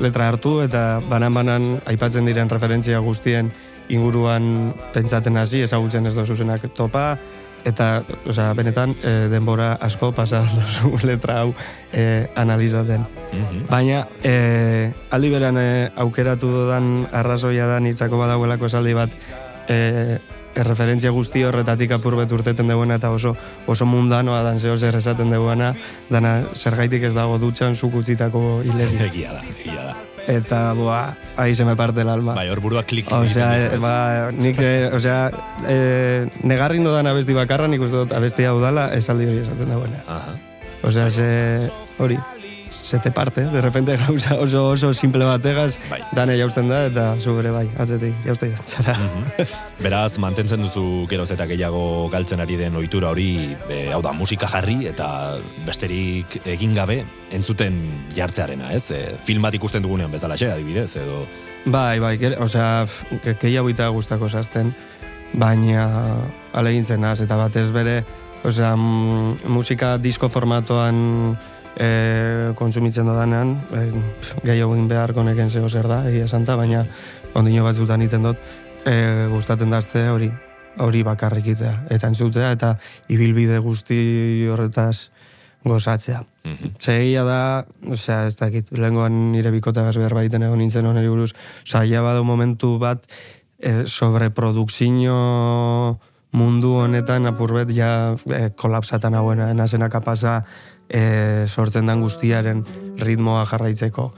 [0.00, 3.50] letra hartu eta banan-banan aipatzen diren referentzia guztien
[3.90, 7.18] inguruan pentsaten hasi, ezagutzen ez dozuzenak topa,
[7.64, 11.54] eta, osea, benetan, e, denbora asko pasa duzu letra hau
[11.92, 13.06] e, analizaten.
[13.32, 13.62] Mhm.
[13.70, 19.16] Baina, e, aldi beran e, aukeratu dudan arrazoia da nitzako badagoelako esaldi bat
[19.68, 20.18] e,
[20.54, 23.36] erreferentzia guzti horretatik apur bet urteten duena eta oso
[23.70, 25.74] oso mundanoa dan zeo zer esaten duena,
[26.10, 29.04] dana zergaitik ez dago dutxan zuk utzitako hileri.
[29.10, 29.94] Egia da, egia da.
[30.28, 32.34] Eta, boa, ahi se me parte el alma.
[32.34, 33.94] Bai, hor burua klik Osea, egiten e, ba,
[34.36, 35.30] nik, e, osea,
[35.66, 35.78] e,
[36.42, 40.04] negarri nodan abesti bakarra, nik uste dut abesti hau dala, esaldi hori esaten dagoena.
[40.06, 40.36] Aha.
[40.86, 41.26] Osea, se,
[41.98, 42.18] hori,
[42.90, 46.00] se te parte, de repente gauza oso oso simple bategaz, Bai.
[46.10, 48.96] dane jausten da, eta zu bere bai, atzetik, jausten txara.
[49.84, 54.48] Beraz, mantentzen duzu geroz eta gehiago galtzen ari den ohitura hori, e, hau da, musika
[54.50, 57.78] jarri eta besterik egin gabe entzuten
[58.16, 58.90] jartzearena, ez?
[58.90, 61.22] E, film bat ikusten dugunean bezala xe, adibidez, edo...
[61.70, 62.88] Bai, bai, ger, osea,
[63.30, 64.74] gehiago ita gustako zazten,
[65.38, 65.86] baina
[66.58, 68.00] alegintzen naz, eta batez bere,
[68.42, 71.38] osea, mm, musika disko formatoan
[71.76, 76.84] e, kontsumitzen dodanean, e, pf, gehiago egin beharko neken zeo zer da, egia santa, baina
[77.34, 78.36] ondino batzutan iten dut,
[78.86, 80.30] e, gustatzen dazte hori,
[80.80, 82.74] hori bakarrik itea, eta entzutea, eta
[83.08, 84.00] ibilbide guzti
[84.50, 85.10] horretaz
[85.64, 86.22] gozatzea.
[86.44, 86.76] Mhm.
[86.80, 87.40] Txegia da,
[87.92, 91.32] osea, ez dakit, lehengoan nire bikotagaz behar baiten egon nintzen honeri buruz,
[91.66, 93.04] osea, ja badu momentu bat
[93.60, 95.18] e, sobreprodukzio
[96.32, 100.44] mundu honetan apurbet ja e, kolapsatan hauena, nazena kapasa
[100.90, 102.64] e, sortzen dan guztiaren
[102.98, 104.10] ritmoa jarraitzeko.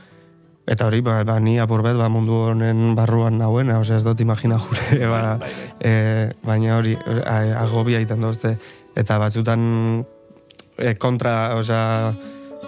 [0.72, 4.60] Eta hori, ba, ba, ni apurbet ba, mundu honen barruan nahuena, osea, ez dut imagina
[4.62, 5.70] jure, ba, bai, bai.
[5.80, 5.92] e,
[6.46, 6.94] baina hori,
[7.26, 8.54] agobia iten dozte,
[8.96, 9.64] eta batzutan
[10.78, 12.12] e, kontra, osea,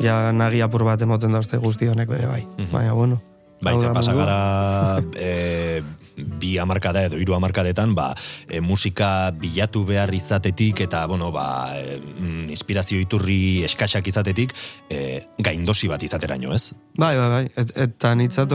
[0.02, 2.42] ja nagi apur bat emoten dauzte guzti honek bere bai.
[2.72, 3.22] Baina, bueno.
[3.64, 4.26] Bai, ze da pasa mundua.
[4.26, 5.82] gara e,
[6.16, 8.12] bi hamarkada edo hiru hamarkadetan, ba,
[8.48, 11.46] e, musika bilatu behar izatetik eta, bueno, ba,
[11.76, 14.54] e, mm, inspirazio iturri eskaxak izatetik,
[14.90, 16.72] e, gaindosi bat izateraino, ez?
[16.96, 17.44] Bai, bai, bai.
[17.56, 18.54] Et, eta nitzat,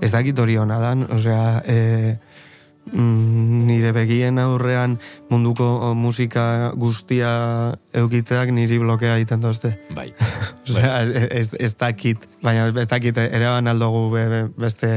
[0.00, 1.78] ez dakit hori hona dan, osea, e,
[2.14, 2.27] mm,
[2.92, 4.98] nire begien aurrean
[5.30, 7.30] munduko musika guztia
[7.92, 9.74] eukiteak niri blokea egiten dozte.
[9.94, 10.08] Bai.
[10.68, 14.90] Osea, ez, ez dakit, baina ez dakit ere aldogu be, be, beste,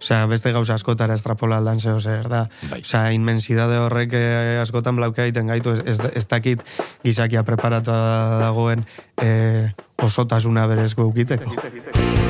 [0.00, 2.46] osea, beste gauza askotara estrapola aldan zeo zer da.
[2.70, 2.80] Bai.
[2.80, 6.64] Osea, inmensidade horrek eh, askotan blaukea egiten gaitu, ez, ez, ez dakit
[7.04, 7.98] gizakia preparata
[8.44, 8.86] dagoen
[9.22, 9.70] eh,
[10.02, 12.27] osotasuna berezko eukiteko.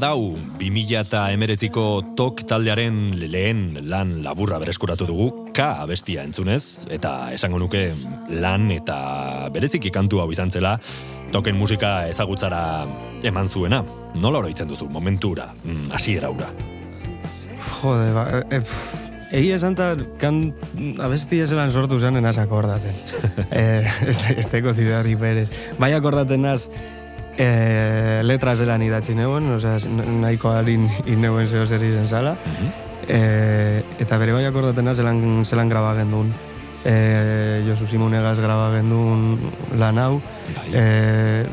[0.00, 1.82] Badau, 2000 eta emeretziko
[2.16, 7.82] tok taldearen lehen lan laburra bereskuratu dugu, ka abestia entzunez, eta esango nuke
[8.32, 8.96] lan eta
[9.52, 10.78] bereziki kantu hau izan zela,
[11.34, 12.62] token musika ezagutzara
[13.28, 13.82] eman zuena.
[14.16, 16.48] Nola oroitzen duzu, momentura, mm, hasiera ura.
[17.82, 18.62] Jode, ba, e,
[19.36, 20.54] Egia esan ta, kan
[20.98, 22.96] abesti ezelan sortu zen enaz akordaten.
[23.50, 25.50] eh, este, esteko zidarri berez.
[25.78, 26.70] Bai akordaten naz,
[27.36, 29.78] eh, letra zelan idatzi neuen, osea,
[30.20, 32.36] nahiko harin ineuen zeo zer izen zala.
[33.08, 36.32] eh, eta bere bai akordaten naz, zelan, zelan graba gendun.
[36.84, 39.38] Eh, Josu Simonegaz graba gendun
[39.76, 40.20] lan hau.
[40.72, 41.44] Eh,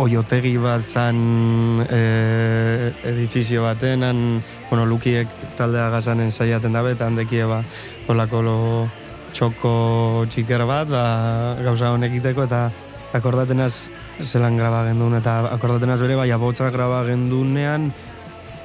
[0.00, 4.20] oiotegi bat zan eh, edifizio baten, han,
[4.70, 7.62] bueno, lukiek taldea gazanen saiaten dabe, eta handekie ba,
[8.08, 8.58] olako lo
[9.34, 11.04] txoko txiker bat, ba,
[11.64, 12.68] gauza honek egiteko, eta
[13.14, 13.88] akordatenaz
[14.22, 17.90] zelan graba gendun, eta akordatenaz bere, bai, abotza graba gendunean,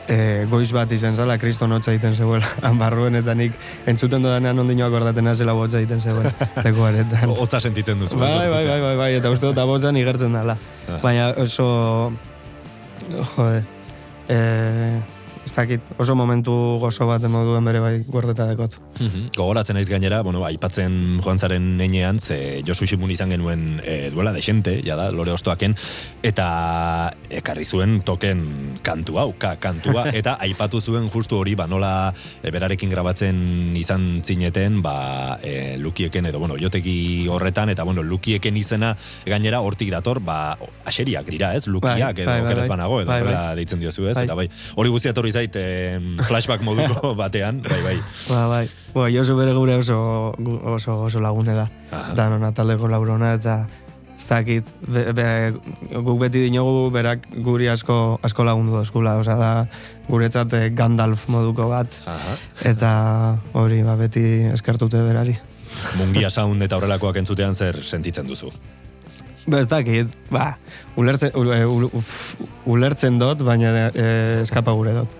[0.10, 3.56] e, goiz bat izen zala, kristo notza egiten zegoela, han barruen, eta nik
[3.89, 6.34] entzuten dodanean ondino akordatena zela botza egiten zegoela,
[6.66, 7.36] lekuaretan.
[7.36, 8.18] Hotza sentitzen duzu.
[8.20, 10.58] Bai, bai, bai, bai, bai, eta uste dut abotzan igertzen dala.
[10.88, 11.00] Ah.
[11.04, 11.70] Baina oso,
[13.36, 13.64] jode,
[14.30, 15.00] eh,
[15.50, 18.76] ez dakit, oso momentu gozo bat moduen bere bai gordeta dekot.
[19.00, 19.30] Mhm.
[19.36, 24.32] Gogoratzen naiz gainera, bueno, aipatzen joan zaren nenean, ze Josu Simun izan genuen e, duela
[24.36, 25.74] desente, ja da, lore ostoaken,
[26.24, 32.14] eta ekarri zuen token kantu hau, ka, kantua, eta aipatu zuen justu hori, ba, nola
[32.43, 38.58] e, berarekin grabatzen izan zineten, ba, e, lukieken, edo, bueno, jotegi horretan, eta, bueno, lukieken
[38.58, 38.93] izena
[39.26, 42.70] gainera hortik dator, ba, aseriak dira, ez, lukiak, Bai, edo, bai, bai, bai.
[42.70, 43.56] banago, edo, Bai, bai.
[43.58, 44.28] deitzen diozu, ez, Bai.
[44.30, 45.58] eta bai, hori guztia etorri zait,
[46.28, 47.98] flashback moduko batean, bai, bai.
[48.28, 50.34] Ba, bai, Bo, Josu bere gure oso,
[50.66, 51.70] oso, oso lagune da.
[51.92, 52.16] Aha.
[52.18, 53.62] Da, nona taldeko laurona, eta
[54.20, 55.28] ez dakit, be, be,
[55.94, 59.52] guk beti dinogu berak guri asko, asko lagundu dozkula, osea da,
[60.10, 62.36] guretzat eh, Gandalf moduko bat, Aha.
[62.68, 62.92] eta
[63.54, 65.38] hori, ba, beti eskertute berari.
[66.00, 68.50] Mungia sound eta horrelakoak entzutean zer sentitzen duzu.
[69.50, 70.58] Ba, ez dakit, ba,
[71.00, 72.36] ulertzen, ul, e, ul, uf,
[72.70, 74.04] ulertzen dut, baina e,
[74.43, 75.16] eskapa gure dut.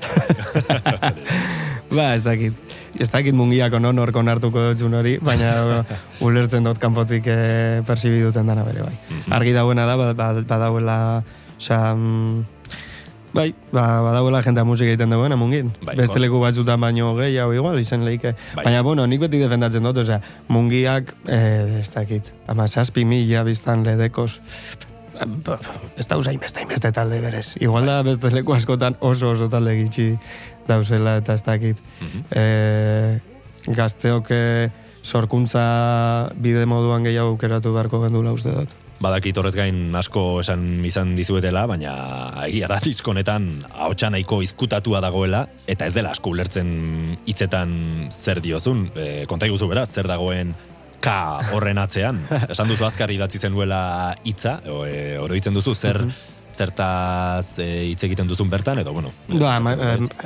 [1.98, 2.54] ba, ez dakit.
[3.00, 5.84] Ez dakit mungiako non orko hartuko dutzun hori, baina
[6.26, 8.96] ulertzen dut kanpotik e, persibi duten dana bere bai.
[9.34, 11.24] Argi dauena da, ba- ba- badauela,
[11.58, 12.46] osea, mm,
[13.34, 15.72] bai, ba, badauela jendea musika egiten duena mungin.
[15.86, 18.36] Bai, Beste leku batzutan baino gehiago igual, izen leike.
[18.56, 18.66] Bai.
[18.66, 23.84] Baina, bueno, nik beti defendatzen dut, osea, mungiak, eh, ez dakit, ama saspi mila biztan
[23.88, 24.40] ledekos,
[25.98, 27.58] ez da usain beste beste talde berez.
[27.60, 30.14] Igual da beste leku askotan oso oso talde gitxi
[30.68, 31.82] dauzela eta ez dakit.
[32.32, 33.20] eh,
[33.68, 34.70] gazteok eh,
[35.04, 38.76] sorkuntza bide moduan gehiago aukeratu beharko gendula uste dut.
[39.00, 41.94] Badakit horrez gain asko esan izan dizuetela, baina
[42.44, 46.74] egia da disko honetan ahotsa nahiko izkutatua dagoela eta ez dela asko ulertzen
[47.26, 48.90] hitzetan zer diozun.
[49.00, 50.52] E, konta iguzu beraz, zer dagoen
[51.00, 51.16] ka
[51.56, 52.20] horren atzean.
[52.52, 56.04] Esan duzu azkar idatzi zenuela hitza, e, oroitzen duzu zer
[56.60, 59.12] zertaz e, hitz egiten duzun bertan edo bueno.
[59.30, 59.76] Ba, ma,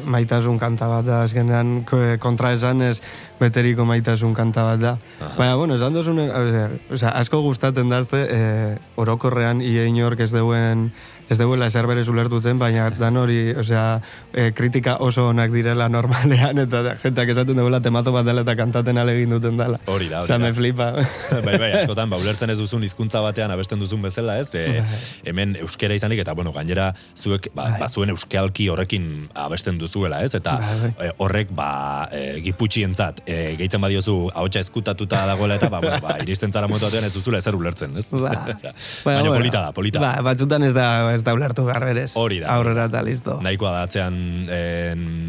[0.08, 2.96] maitasun kanta bat da, azkenean ko- kontra esan ez
[3.40, 4.94] beteriko maitasun kanta bat da.
[5.38, 10.92] Baina, bueno, esan duzun, osea, osea, asko gustatzen dazte, eh, orokorrean ie inork ez deuen
[11.30, 14.02] ez deuela eser berez ulertuten, baina dan hori, osea,
[14.34, 19.00] eh, kritika oso onak direla normalean, eta jentak esaten deuela temazo bat dela eta kantaten
[19.02, 19.80] alegin duten dela.
[19.86, 20.40] Hori da, hori da.
[20.42, 20.92] me flipa.
[21.48, 24.52] bai, bai, askotan, ba, ulertzen ez duzun hizkuntza batean abesten duzun bezala, ez?
[24.56, 24.84] E,
[25.30, 30.34] hemen euskera izanik, eta, bueno, gainera, zuek, ba, ba zuen euskalki horrekin abesten duzuela, ez?
[30.38, 31.72] Eta Bai, e, horrek, ba,
[32.12, 36.88] e, giputxientzat, e, gehitzen badiozu, ahotsa eskutatuta dagoela, eta, ba, bueno, ba, iristen zara momentu
[36.90, 38.08] batean ez duzula ezer ulertzen, ez?
[38.12, 38.34] Ba,
[39.06, 40.04] Baina bueno, polita da, polita.
[40.04, 42.12] Ba, batzutan ez da, ez da ulertu garberez.
[42.20, 43.40] Hori da, Aurrera eta listo.
[43.44, 44.18] Nahikoa da atzean
[44.48, 44.62] e,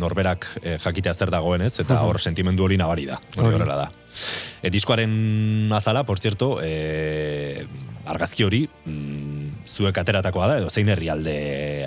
[0.01, 3.21] norberak e, jakitea zer dagoen ez, eta hor sentimendu hori nabari da.
[3.39, 3.91] Hori horrela da.
[4.63, 7.67] E, diskoaren azala, por cierto, e,
[8.07, 11.35] argazki hori mm, zuek ateratakoa da, edo zein herrialde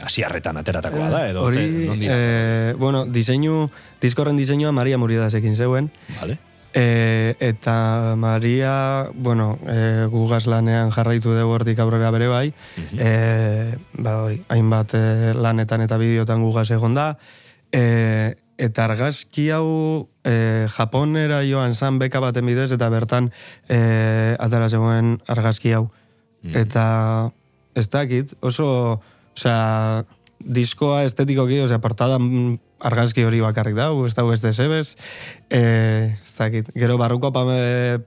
[0.03, 3.67] asiarretan ateratakoa da, edo Hori, ze, nondi eh, bueno, diseinu,
[4.01, 6.37] diskorren diseinua Maria Muridasekin zeuen, Vale?
[6.73, 12.53] e, eta Maria, bueno, e, gugaz lanean jarraitu dugu hortik aurrera bere bai,
[12.93, 17.07] e, ba hori, hainbat e, lanetan eta bideotan gugaz egon da,
[17.71, 23.31] e, eta argazki hau e, Japonera joan zan beka baten bidez, eta bertan
[23.69, 25.87] e, atara zegoen argazki hau.
[26.47, 27.31] Eta
[27.75, 29.01] ez dakit, oso,
[29.35, 30.05] osea,
[30.47, 32.17] diskoa estetikoki, osea, portada
[32.87, 34.95] argazki hori bakarrik dau, ez dau ez desebez,
[35.49, 35.61] e,
[36.15, 37.43] ez dakit, gero barruko pa,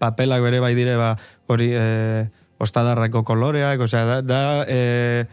[0.00, 1.14] papelak bere bai dire, ba,
[1.50, 2.28] hori, e,
[2.60, 5.26] ostadarrako koloreak, osea, da, da e,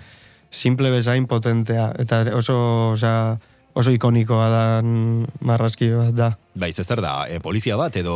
[0.49, 2.57] simple bezain potentea, eta oso,
[2.95, 3.37] osea,
[3.77, 4.63] oso ikonikoa da
[5.45, 6.29] marraski bat da.
[6.57, 8.15] Bai, ze zer da, e, polizia bat edo...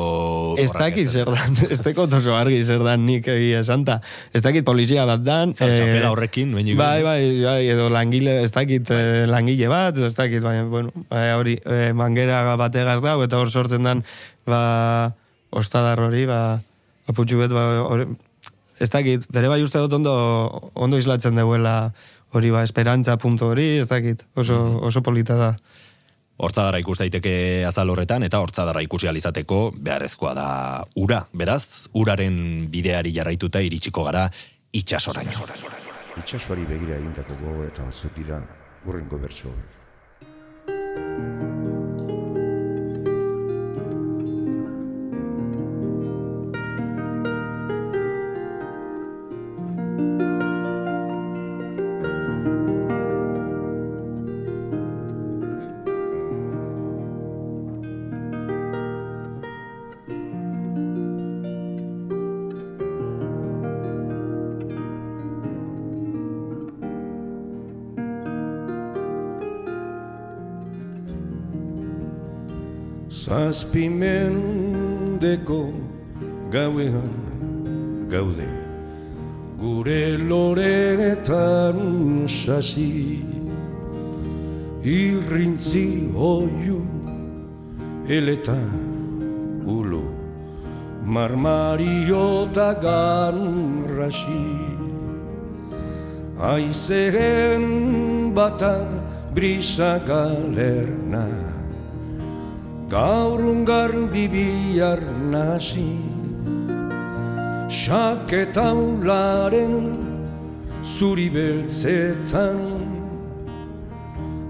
[0.57, 3.99] Ez dakit zer dan, ez tekot oso argi zer dan nik egia esanta.
[4.33, 5.53] Ez dakit polizia bat dan.
[5.57, 9.97] Claro, eh, txapela horrekin, nuen Bai, bai, bai, edo langile, ez dakit eh, langile bat,
[9.97, 14.01] ez dakit, baina, bueno, bai, hori, eh, mangera bategaz dau, eta hor sortzen dan,
[14.49, 15.13] ba,
[15.53, 16.41] ostadar hori, ba,
[17.11, 18.09] aputxu bet, ba, hori,
[18.81, 20.15] ez dakit, bere bai uste dut ondo,
[20.73, 21.91] ondo islatzen duela,
[22.31, 25.49] hori, ba, esperantza punto hori, ez dakit, oso, oso polita da.
[26.41, 27.33] Hortzadarra ikus daiteke
[27.67, 30.47] azal horretan, eta hortzadarra ikusi alizateko beharrezkoa da
[30.97, 31.21] ura.
[31.37, 32.39] Beraz, uraren
[32.71, 34.25] bideari jarraituta iritsiko gara
[34.73, 35.45] itxasoraino.
[36.17, 38.41] Itxasoari begira egindako gogo eta batzuk dira
[38.87, 39.80] urrengo bertsoak.
[88.41, 88.57] Eleta
[89.65, 90.03] ulo.
[91.05, 94.47] Marmariota ganrasi
[96.39, 98.87] Aizeen bata
[99.33, 101.27] brisa galerna.
[102.89, 105.97] Gaur ungar bibiar nasi.
[107.69, 109.97] Saketaularen
[110.83, 112.59] zuri beltzetan.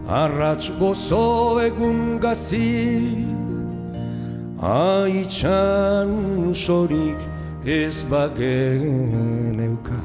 [0.07, 3.40] Arratz gozo egun gazi
[4.61, 7.17] Aitxan sorik
[7.65, 9.97] ez bagen euka.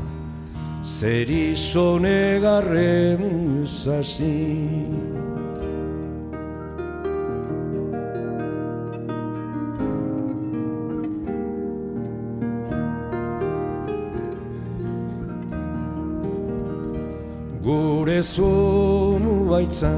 [0.83, 4.89] Zer izone garren zazi.
[17.61, 19.93] Gure zonu baitza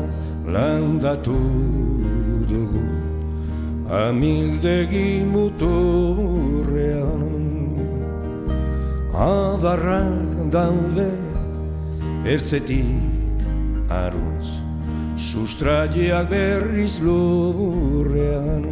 [0.51, 1.88] landatu
[3.89, 7.25] Amildegi muturrean
[9.17, 11.09] Adarrak daude
[12.29, 13.41] ertzetik
[13.89, 14.61] aruz
[15.17, 18.69] Sustraiak berriz lurrean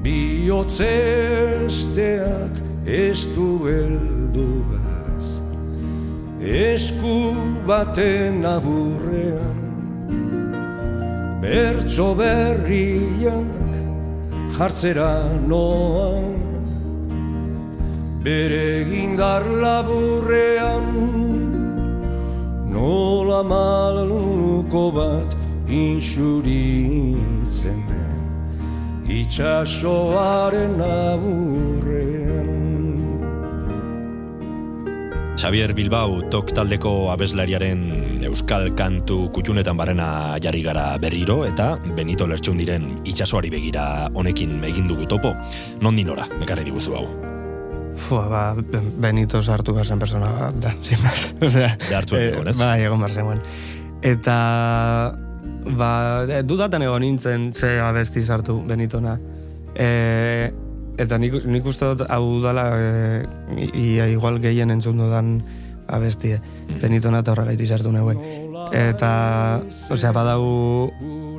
[0.00, 2.56] Biotzesteak
[2.88, 5.44] ez du heldugaz
[6.40, 7.36] Esku
[7.68, 9.55] baten aburrean
[11.46, 13.74] Bertso berriak
[14.56, 15.12] jartzera
[15.46, 16.24] noan
[18.24, 20.88] bere gindar laburrean
[22.74, 25.38] nola maluko bat
[25.70, 27.80] insuritzen
[29.06, 32.50] itxasoaren aburrean
[35.38, 42.58] Xavier Bilbao tok taldeko abeslariaren euskal kantu kutxunetan barrena jarri gara berriro eta Benito Lertxun
[42.60, 45.32] diren itxasoari begira honekin egin dugu topo.
[45.80, 47.06] Nondin ora, mekarri diguzu hau.
[47.96, 51.28] Fua, ba, Ben- Benito sartu behar zen persona bat da, sin más.
[51.40, 52.58] Osea, Behartu egon, ez?
[52.60, 53.40] Bai, egon behar zegoen.
[54.04, 54.36] Eta,
[55.78, 55.90] ba,
[56.28, 59.16] e, dudatan egon nintzen ze abesti sartu Benitona.
[59.74, 60.50] E,
[61.00, 65.38] eta nik, nik uste dut hau dala, e, ia igual gehien entzun dudan
[65.88, 66.40] abestie.
[66.80, 68.18] Benitona eta horregaiti sartu neuen.
[68.74, 69.10] Eta,
[69.94, 70.90] osea, badau,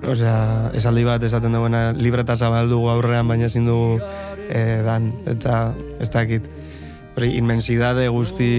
[0.07, 0.37] osea,
[0.77, 3.99] esaldi bat esaten duena, libreta zabaldugu aurrean, baina ezin dugu
[4.47, 5.59] e, dan, eta
[5.99, 6.47] ez dakit.
[7.17, 8.51] Hori, inmensidade guzti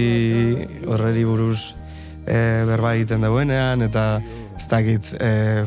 [0.83, 1.59] horreri buruz
[2.27, 4.19] e, berba egiten duenean, eta
[4.59, 5.63] ez dakit, e,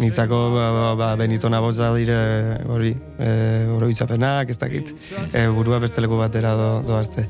[0.00, 3.32] nitzako ba, ba, ba, benitona botza dire hori, e,
[3.76, 4.94] oroitzapenak, ez dakit,
[5.32, 7.26] e, burua besteleku batera do, doazte,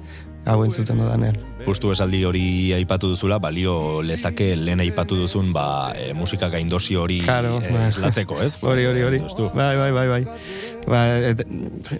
[0.46, 1.40] hau entzuten dudanean.
[1.66, 2.44] Justu esaldi hori
[2.78, 3.74] aipatu duzula, balio
[4.06, 5.66] lezake lehen aipatu duzun ba,
[5.98, 8.54] e, musika gaindosi hori Claro, e, eslatzeko, ez?
[8.72, 9.22] Hori, hori, hori.
[9.54, 10.22] Bai, bai, bai, bai.
[10.86, 11.42] Ba, et,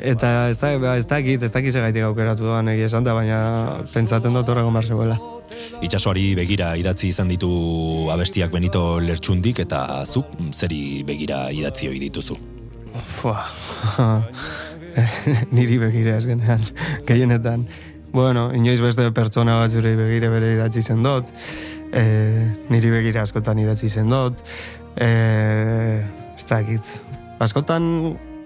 [0.00, 3.82] eta ez da, ba, ez dakit, ez dakit segaitik aukeratu doan egia esan da, baina
[3.92, 4.86] pentsatzen dut horrego mar
[5.82, 7.50] Itxasoari begira idatzi izan ditu
[8.12, 12.36] abestiak Benito Lertxundik eta zuk zeri begira idatzi hoi dituzu.
[13.18, 13.46] Fua.
[15.56, 16.60] Niri begira ez genean,
[17.08, 17.66] gehienetan.
[18.12, 21.30] bueno, inoiz beste pertsona bat zure begire bere idatzi zen dut,
[21.96, 22.02] e,
[22.68, 24.42] niri begira askotan idatzi zen dut,
[25.00, 25.08] e,
[26.36, 26.92] ez dakit.
[27.40, 27.88] Askotan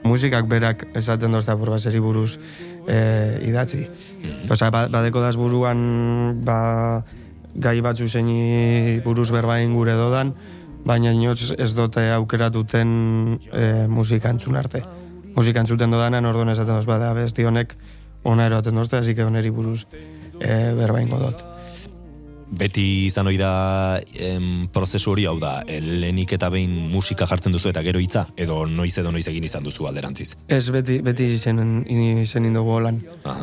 [0.07, 2.37] musikak berak esaten dozta probaseri buruz
[2.87, 2.99] e,
[3.49, 3.87] idatzi.
[4.51, 5.81] Osa, ba, badeko daz buruan
[6.45, 7.03] ba,
[7.55, 10.35] gai batzu zeini buruz berbain gure dodan,
[10.87, 12.89] baina inoz ez dute aukeratuten
[13.53, 14.85] e, musika entzun arte.
[15.37, 17.77] Musika entzuten dodanan, orduan esaten doz, bada, besti honek
[18.24, 19.85] ona eroaten dozte, hasi que oneri buruz
[20.41, 21.56] e, berbain godot.
[22.47, 27.53] Beti izan ohi da em, prozesu hori hau da, eh, lehenik eta behin musika jartzen
[27.53, 30.37] duzu eta gero hitza edo noiz edo noiz egin izan duzu alderantziz.
[30.47, 31.59] Ez beti, beti izen,
[32.23, 33.03] izen indugu holan.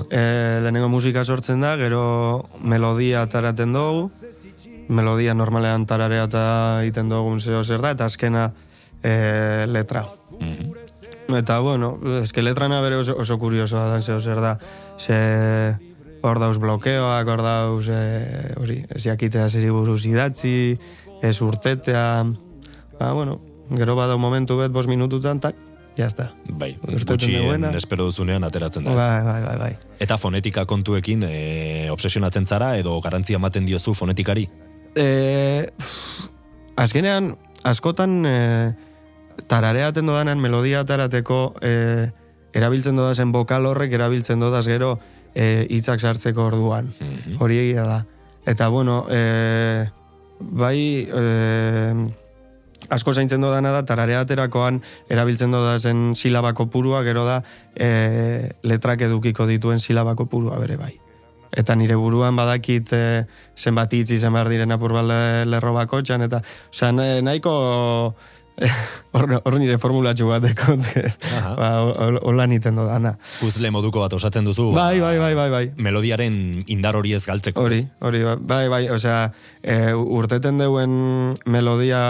[0.10, 0.24] E,
[0.64, 4.10] lehenengo musika sortzen da, gero melodia taraten dugu,
[4.88, 6.46] melodia normalean tararea eta
[6.84, 8.52] egiten dugun zeo zer da, eta azkena
[9.04, 10.08] e, letra.
[10.40, 10.72] Mhm.
[11.38, 14.58] Eta, bueno, eske letrana bere oso, oso kuriosoa da zeo zer da.
[15.00, 15.18] Ze
[16.24, 20.78] hor dauz blokeoak, hor dauz, e, hori, ez jakitea zeri buruz idatzi,
[21.22, 22.06] ez urtetea,
[23.00, 23.42] ba, bueno,
[23.76, 25.60] gero badau momentu bet, bos minututan, tak,
[25.98, 26.32] jazta.
[26.48, 28.96] Bai, gutxien espero duzunean ateratzen da.
[28.96, 29.74] Bai, bai, bai, bai.
[30.02, 34.48] Eta fonetika kontuekin e, obsesionatzen zara edo garantzia ematen diozu fonetikari?
[34.96, 35.08] E,
[36.80, 37.34] azkenean,
[37.68, 38.38] askotan e,
[39.52, 41.74] tarareaten dodanan melodia atarateko e,
[42.54, 44.98] erabiltzen dodazen bokal horrek erabiltzen dodaz gero
[45.36, 46.94] e, hitzak sartzeko orduan.
[47.00, 47.38] Mhm.
[47.42, 48.06] Hori egia da.
[48.46, 49.90] Eta bueno, e,
[50.40, 51.94] bai e,
[52.90, 57.42] asko zaintzen dodana da tarareaterakoan erabiltzen dodazen silabako purua gero da
[57.76, 60.94] e, letrak edukiko dituen silabako purua bere bai.
[61.56, 63.02] Eta nire buruan badakit e,
[63.56, 66.42] zenbat hitz izan behar diren apur bat le- lerro bakotxan, eta
[66.74, 68.16] osea, na- nahiko
[69.18, 70.84] hor, hor nire formulatxu bat dekot,
[71.58, 73.16] ba, hol- hola niten dodana.
[73.40, 74.70] Puzle moduko bat osatzen duzu?
[74.76, 75.64] ba, Bai, bai, bai, bai, bai.
[75.82, 77.64] Melodiaren indar hori ez galtzeko.
[77.66, 79.32] Hori, hori, ba- bai, bai, osea,
[79.64, 80.94] e, urteten deuen
[81.50, 82.02] melodia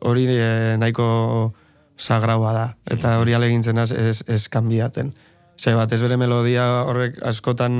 [0.00, 1.52] hori e, nahiko
[2.00, 5.12] sagraua da, eta hori alegintzen az, ez, ez kanbiaten.
[5.60, 7.74] Ze bat, ez bere melodia horrek askotan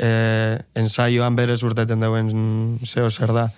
[0.00, 0.08] e,
[0.80, 3.50] ensaioan berez urteten deuen zeo zer da.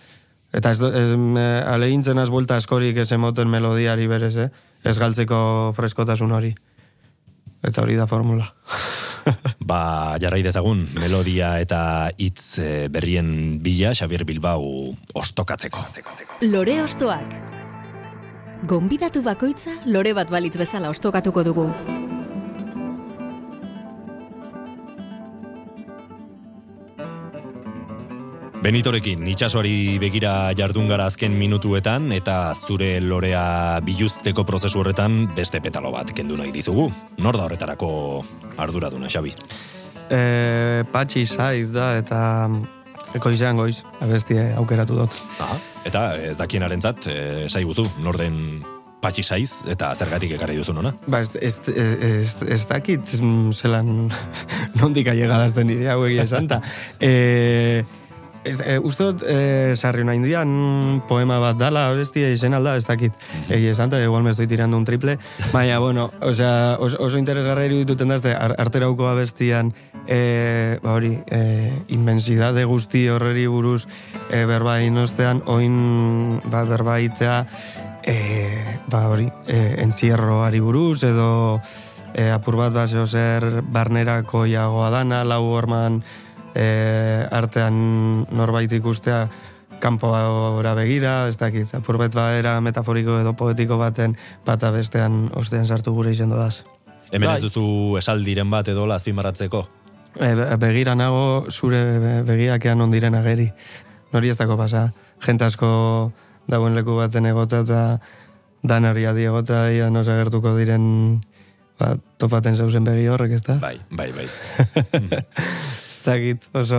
[0.56, 4.48] Eta ez, ez e, alegintzen az buelta askorik ez emoten melodiari berez, eh?
[4.86, 6.54] ez galtzeko freskotasun hori.
[7.66, 8.48] Eta hori da formula.
[9.70, 9.80] Ba,
[10.22, 11.80] jarrai dezagun, melodia eta
[12.16, 15.82] hitz eh, berrien bila Xabier Bilbao ostokatzeko.
[16.46, 17.36] Lore ostoak.
[18.70, 21.66] Gonbidatu bakoitza lore bat balitz bezala ostokatuko dugu.
[28.66, 35.92] Benitorekin, itxasoari begira jardun gara azken minutuetan eta zure lorea biluzteko prozesu horretan beste petalo
[35.94, 36.88] bat kendu nahi dizugu.
[37.22, 37.90] Nor da horretarako
[38.58, 39.36] arduraduna, Xabi?
[40.10, 40.18] E,
[40.90, 42.18] patxi saiz da, eta
[43.14, 45.14] ekoizean goiz, abestie aukeratu dut.
[45.44, 45.60] Aha.
[45.86, 48.40] Eta ez dakienarentzat, e, saiguzu, nor den
[48.98, 50.90] patxi saiz eta zergatik ekarri duzu nona?
[51.06, 54.10] Ba, ez, ez, ez, ez dakit mm, zelan
[54.80, 56.50] nondik ailegadazten nire hau egia esan.
[56.98, 57.14] E,
[58.46, 62.86] ez, e, uste dut, e, sarri una indian poema bat dala, abestia izen alda, ez
[62.86, 63.14] dakit.
[63.50, 65.18] Egia esan, ta igual me estoy tirando un triple.
[65.52, 69.74] Baina, bueno, osea, oso, oso interesgarra irudituten dazte, ar, arterauko abestian,
[70.06, 73.86] e, ba hori, e, inmensidade guzti horreri buruz
[74.30, 77.40] e, berba inostean, oin ba, berba itea,
[78.06, 78.16] e,
[78.90, 81.60] ba hori, e, entzierroari buruz, edo
[82.14, 86.02] e, apur bat bat zeo zer barnerako iagoa dana, lau horman
[86.56, 87.76] e, artean
[88.32, 89.26] norbait ikustea
[89.80, 95.92] kanpora begira, ez dakit, apur bat era metaforiko edo poetiko baten bata bestean ostean sartu
[95.92, 96.64] gure izendo daz.
[97.12, 97.36] Hemen Bai.
[97.36, 99.66] ez duzu esaldiren bat edo azpimarratzeko?
[100.16, 103.50] E, be- begira nago zure be- begiakean ondiren ageri.
[104.12, 104.92] Nori ez dako pasa.
[105.20, 106.12] Jente asko
[106.48, 108.00] dagoen leku baten egota eta
[108.62, 111.20] danari adi egota ia nos agertuko diren
[111.78, 113.58] ba, topaten zauzen begi horrek, ez da?
[113.60, 114.26] Bai, bai, bai.
[116.06, 116.78] Ez dakit, oso...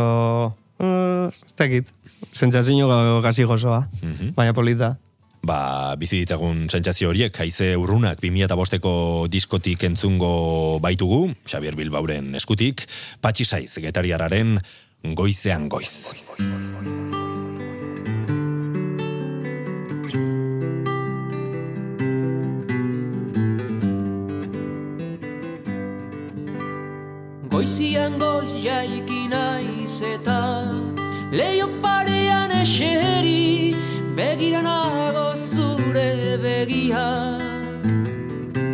[0.79, 1.89] Uh, ez dakit.
[2.31, 4.31] Sentsazio ga- gazi gozoa, Mhm.
[4.37, 4.93] baina polita.
[5.43, 12.87] Ba, bizi ditzagun sentsazio horiek, haize urrunak 2005ko diskotik entzungo baitugu, Xabier Bilbauren eskutik,
[13.21, 14.59] patxi saiz, getariararen
[15.13, 16.13] goizean goiz.
[16.15, 17.16] Goizian goiz
[27.67, 30.63] jaiki naiz eta
[31.31, 33.75] Leio parean eseri
[34.15, 37.47] Begira nago zure begiak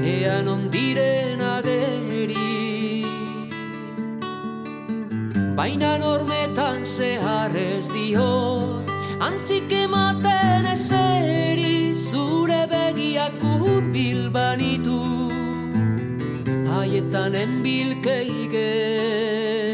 [0.04, 3.06] Ean ondiren ageri.
[5.56, 8.92] Baina normetan zehar ez diot,
[9.28, 15.00] antzik ematen ezeri zure begiak urbil banitu,
[16.84, 19.73] haietan enbilkei geri.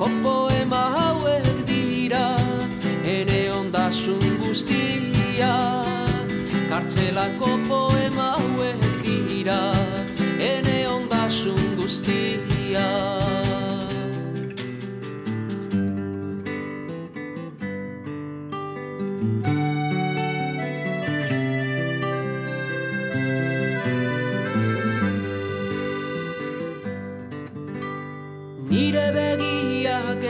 [0.00, 2.36] Kartzelako poema hauek dira
[3.04, 5.52] ene ondasun guztia.
[6.70, 9.58] Kartzelako poema hauek dira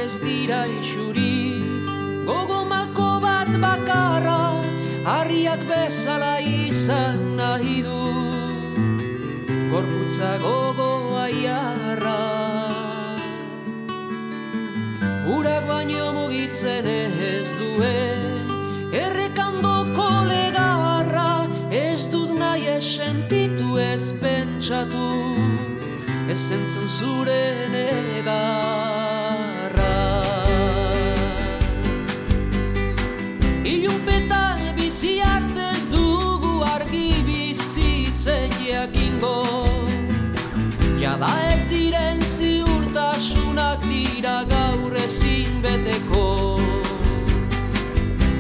[0.05, 1.62] ez dira isuri.
[2.26, 4.42] Gogo malko bat bakarra
[5.05, 8.03] Harriak bezala izan nahi du.
[9.70, 10.90] Gorputza gogo
[11.24, 12.18] aiarra.
[15.36, 18.48] Urak baino mugitzen ez duen
[19.03, 25.09] Errekandoko legarra Ez dut nahi ez sentitu ez pentsatu
[26.28, 27.42] Ez entzun zure
[27.76, 28.79] negarra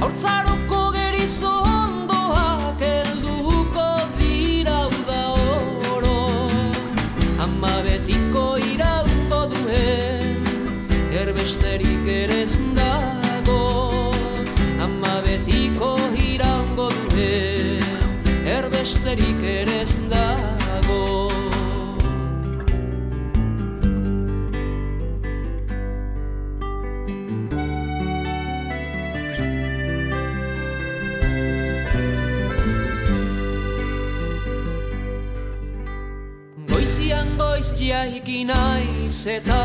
[0.02, 0.49] outside
[36.80, 39.56] Goizian goiz jaiki naiz eta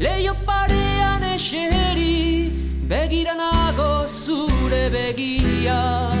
[0.00, 2.48] Leio parean eseri
[2.88, 6.16] Begira nago zure begiak.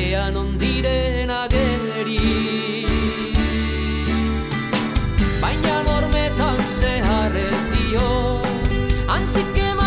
[0.00, 2.18] Ean ondiren ageri.
[5.44, 8.10] Baina normetan zehar ez dio
[9.12, 9.83] Antzik ematen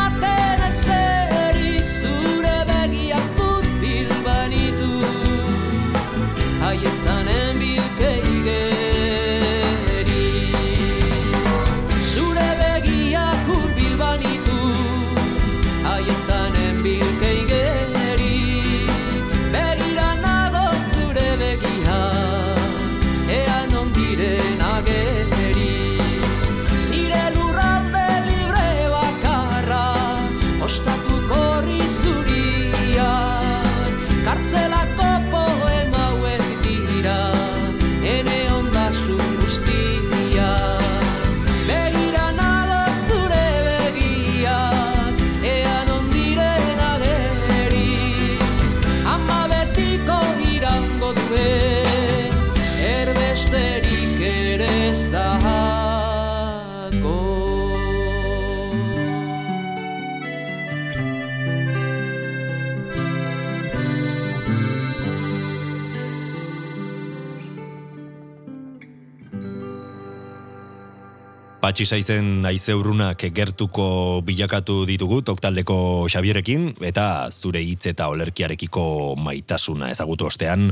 [71.67, 78.83] Patxi saizen aizeurunak gertuko bilakatu ditugu toktaldeko Xabierekin eta zure hitz eta olerkiarekiko
[79.19, 80.69] maitasuna ezagutu ostean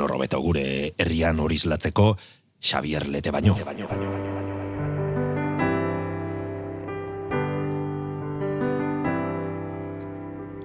[0.00, 0.64] norrobeto gure
[0.98, 2.08] herrian hori islatzeko
[2.58, 3.54] Xabier lete baino.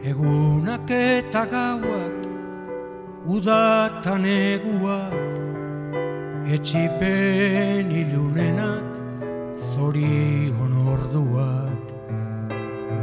[0.02, 2.28] Egunak eta gauak,
[3.30, 5.18] udatan eguak,
[6.58, 8.97] etxipen ilunenak,
[9.58, 11.86] zorion orduak,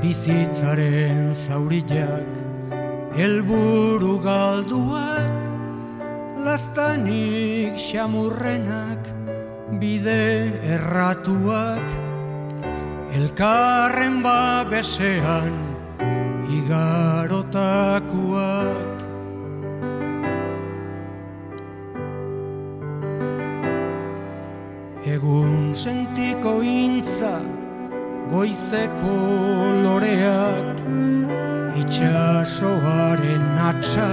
[0.02, 2.32] bizitzaren zauriak,
[3.18, 5.34] helburu galduak,
[6.46, 9.02] lastanik xamurrenak,
[9.82, 11.86] bide erratuak,
[13.18, 15.54] elkarren babesean,
[16.62, 18.93] igarotakuak
[25.24, 27.38] Egun sentiko intza
[28.28, 29.12] goizeko
[29.84, 30.82] loreak
[31.80, 34.08] itxasoaren atxa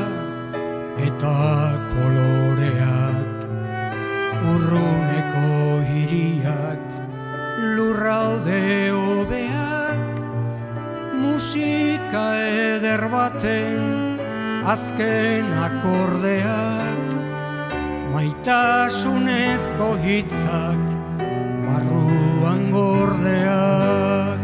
[1.08, 1.34] eta
[1.90, 3.44] koloreak.
[4.54, 5.50] Urruneko
[5.90, 6.86] hiriak
[7.76, 8.62] lurralde
[8.96, 10.24] hobeak
[11.26, 13.84] musika eder baten
[14.76, 17.20] azken akordeak
[18.16, 20.91] maitasunezko hitzak
[23.22, 24.42] gordeak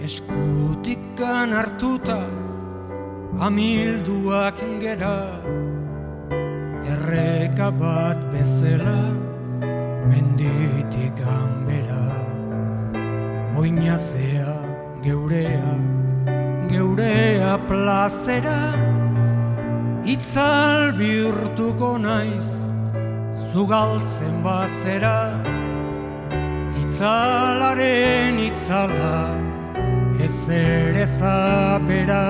[0.00, 2.22] Eskutikan hartuta
[3.42, 5.42] amilduak gera
[6.90, 9.14] Erreka bat bezala
[10.10, 12.10] menditik ganbera.
[13.54, 14.56] Oinazea
[15.04, 15.70] geurea,
[16.66, 18.74] geurea plazera.
[20.02, 22.59] Itzal bihurtuko naiz
[23.52, 25.16] zugaltzen bazera
[26.80, 29.14] Itzalaren itzala
[30.24, 32.24] ez ere zapera.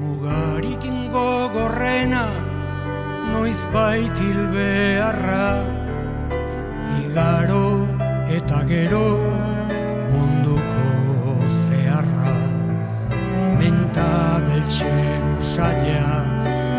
[0.00, 2.24] Mugarikin gogorrena
[3.32, 5.46] noiz baitil beharra
[7.04, 7.66] Igaro
[8.38, 9.06] eta gero
[13.94, 16.26] Menta beltsen usaila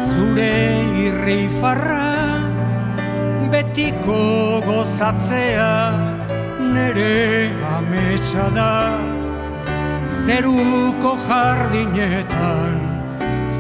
[0.03, 0.55] zure
[1.03, 2.07] irrifarra
[3.51, 4.20] Betiko
[4.68, 5.76] gozatzea
[6.74, 8.76] nere ametsa da.
[10.26, 12.78] Zeruko jardinetan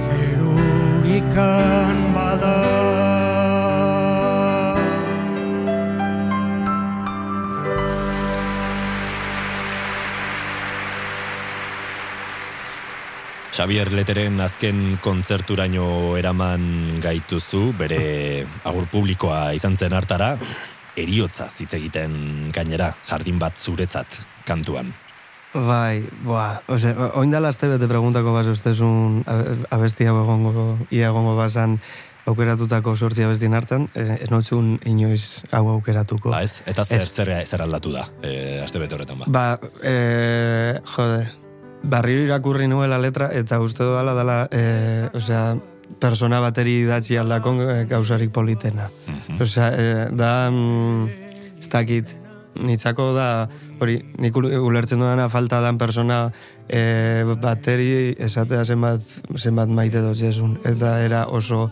[0.01, 3.04] zerurikan bada
[13.55, 17.99] Xavier Leteren azken kontzerturaino eraman gaituzu, bere
[18.67, 20.33] agur publikoa izan zen hartara,
[20.99, 22.17] eriotza hitz egiten
[22.51, 24.89] gainera, jardin bat zuretzat kantuan.
[25.53, 31.77] Bai, boa, ose, oindala azte bete preguntako bas ustezun abestia egongo, ia egongo basan
[32.27, 36.35] aukeratutako sortzi abestien hartan, eh, ez notzun inoiz hau aukeratuko.
[36.35, 36.59] Ba ez?
[36.67, 39.31] Eta zer, zer, zer aldatu da, e, azte bete horretan ba.
[39.31, 39.47] Ba,
[39.79, 39.95] e,
[40.97, 41.23] jode,
[41.89, 45.55] barrio irakurri nuela letra, eta uste dudala dela, e, osea,
[46.01, 48.89] persona bateri idatzi aldakon e, gauzarik politena.
[49.07, 49.41] Mhm.
[49.41, 51.07] Osea, e, da, mm,
[51.59, 52.15] ez dakit,
[52.55, 53.47] nitzako da,
[53.79, 56.31] hori, nik ul- ulertzen dudana falta dan persona
[56.69, 59.01] e, bateri esatea zenbat,
[59.35, 60.57] zenbat maite dut jesun.
[60.65, 61.69] Eta era oso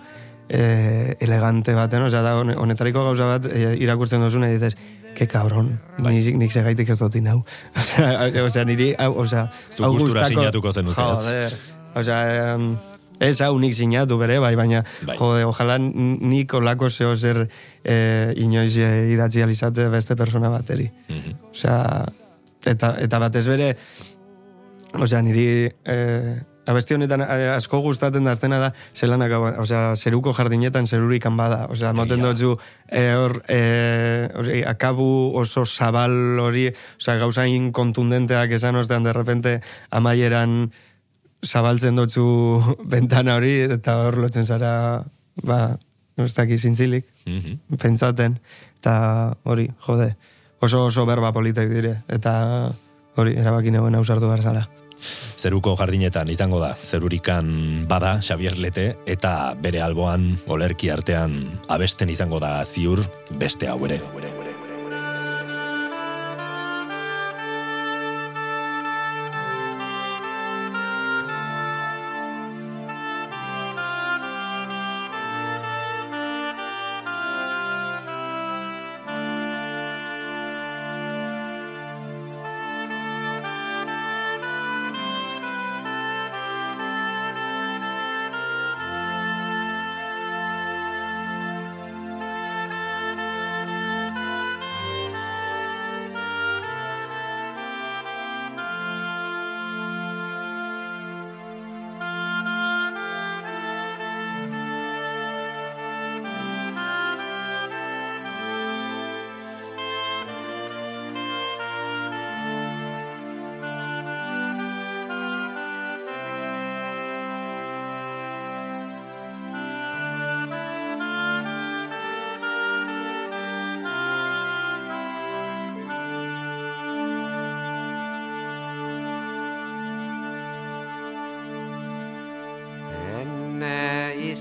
[0.50, 4.78] e, elegante baten, osea, da hone- honetariko gauza bat e, irakurtzen duzuna, y dices,
[5.14, 7.44] ke cabron, nik, nik segaitik ez dut inau.
[8.48, 11.18] Osea, niri, hau, osea, Zu hau gustura gustako- sinatuko zenuke, ez?
[11.24, 11.56] Joder,
[12.02, 12.20] osea,
[12.54, 12.66] em,
[13.24, 15.18] ez hau nik sinatu bere, bai, baina, Bai.
[15.20, 17.44] jode, ojalá nik olako zeo zer
[17.84, 20.90] e, inoiz e, idatzi alizate beste persona bateri.
[21.10, 21.38] Mhm.
[21.54, 21.78] Osea,
[22.66, 23.76] eta, eta batez bere,
[25.00, 31.36] osea, niri eh, abesti honetan asko gustatzen da aztena da, zelanak, osea, zeruko jardinetan zerurikan
[31.38, 32.56] bada, osea, moten dutzu,
[32.88, 35.08] eh, hor, eh, osea, akabu
[35.40, 39.62] oso zabal hori, osea, gauza inkontundenteak esan ostean, de repente,
[39.92, 40.72] amaieran
[41.44, 42.28] zabaltzen dutzu
[42.86, 45.04] bentana hori, eta hor lotzen zara,
[45.44, 45.78] ba,
[46.18, 47.78] ez dakit zintzilik, Mhm.
[47.80, 48.40] pentsaten,
[48.80, 50.16] eta hori, jode,
[50.60, 52.72] oso oso berba politak dire, eta
[53.16, 54.70] hori, erabaki neuen ausartu behar zala.
[55.38, 62.40] Zeruko jardinetan izango da, zerurikan bada Xavier Lete, eta bere alboan olerki artean abesten izango
[62.44, 63.06] da ziur
[63.40, 64.02] beste hau ere.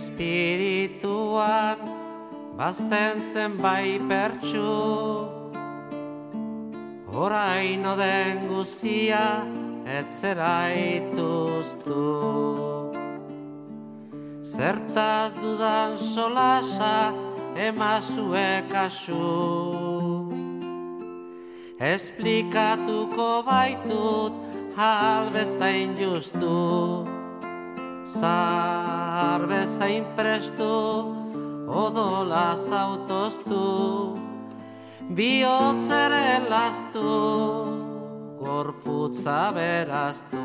[0.03, 1.79] Espirituan
[2.59, 5.31] bazen zenbait pertsu
[7.23, 9.47] Oraino den guzia
[9.87, 10.67] etzera
[14.43, 17.15] Zertaz dudan solasa
[17.55, 20.27] emazue kasu
[21.79, 24.35] Esplikatuko baitut
[24.77, 26.59] hal bezain justu
[29.33, 30.73] Zar bezain prestu
[31.83, 33.61] odola zautoztu
[35.17, 37.13] Biotzere lastu
[38.43, 40.45] gorputza beraztu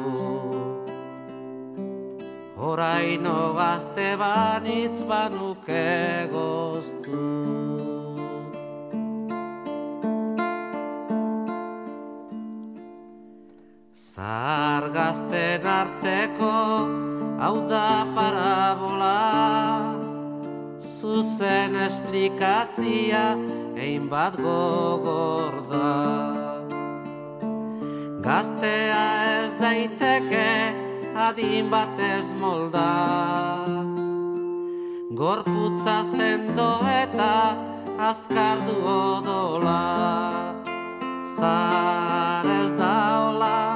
[2.56, 5.84] Horaino gazte banitz banuke
[6.32, 7.87] goztu
[14.18, 16.54] Zar gazten arteko
[17.38, 19.94] hau da parabola.
[20.82, 23.38] Zuzen esplikatzia
[23.78, 25.92] ein bat gogor da.
[28.26, 29.06] Gaztea
[29.44, 30.50] ez daiteke
[31.28, 32.90] adin batez molda.
[35.22, 36.72] Gorputza sendo
[37.04, 37.54] eta
[38.10, 39.86] azkardu odola.
[41.38, 43.67] Zar ez da hola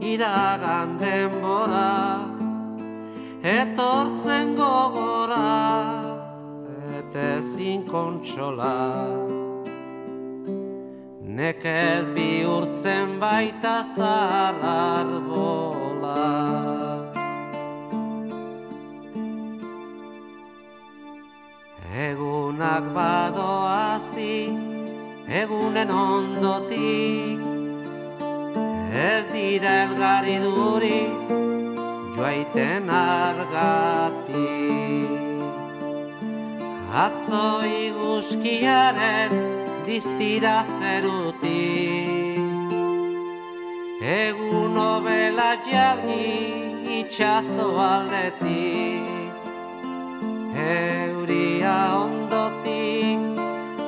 [0.00, 2.30] iragan denbora
[3.42, 6.04] Etortzen gogora
[6.98, 9.08] eta ezin kontsola.
[11.24, 16.26] Nekez bihurtzen baita zahar arbola.
[22.08, 24.52] Egunak badoazi,
[25.40, 27.49] egunen ondotik
[28.90, 31.06] Ez dira elgari duri,
[32.16, 34.40] joaiten argatik
[36.90, 39.30] Atzo iguskiaren
[39.86, 42.42] diztira zerutik
[44.02, 49.34] Egun obela jalgi itxaso aldetik
[50.66, 53.20] Euria ondotik,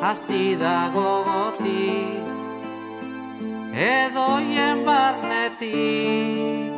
[0.01, 2.22] hasi da gogotik
[3.73, 6.73] Edoien barnetik,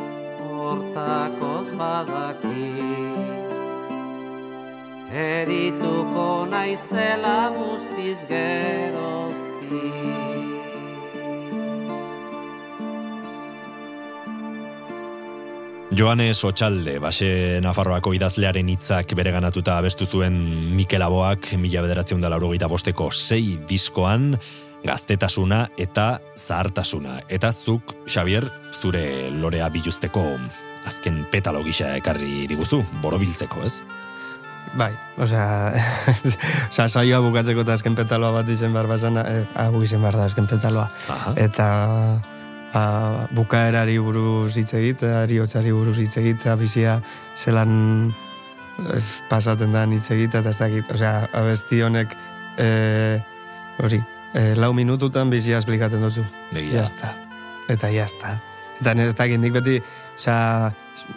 [0.47, 3.43] hortakoz badakik
[5.11, 9.35] Erituko naizela guztiz geroztik
[15.95, 20.35] Joanes Otxalde, base Nafarroako idazlearen hitzak bereganatuta abestu zuen
[20.75, 24.37] Mikel Aboak mila bederatzen da laurogeita bosteko sei diskoan,
[24.83, 27.19] gaztetasuna eta zahartasuna.
[27.29, 30.25] Eta zuk, Xavier, zure lorea biluzteko
[30.85, 33.79] azken petalo gisa ekarri diguzu, borobiltzeko, ez?
[34.75, 35.71] Bai, osea,
[36.71, 40.25] osea, saioa bukatzeko eta azken petaloa bat izen behar bazana, eh, abu izen behar da
[40.27, 40.89] azken petaloa.
[41.13, 41.33] Aha.
[41.39, 41.67] Eta
[42.75, 42.83] a,
[43.35, 46.97] bukaerari buruz hitz egitea, ariotzari buruz hitz egitea, bizia
[47.37, 47.77] zelan
[48.83, 52.17] eh, pasaten da hitz egitea, eta ez dakit, osea, abesti honek,
[52.59, 53.21] eh,
[53.79, 54.01] hori,
[54.35, 56.25] eh, lau minututan bizia esplikaten dutzu.
[56.53, 56.83] Begira.
[56.83, 57.15] Jazta.
[57.71, 58.35] Eta jazta.
[58.75, 59.77] Eta nire ez dakit, nik beti,
[60.17, 60.73] osea,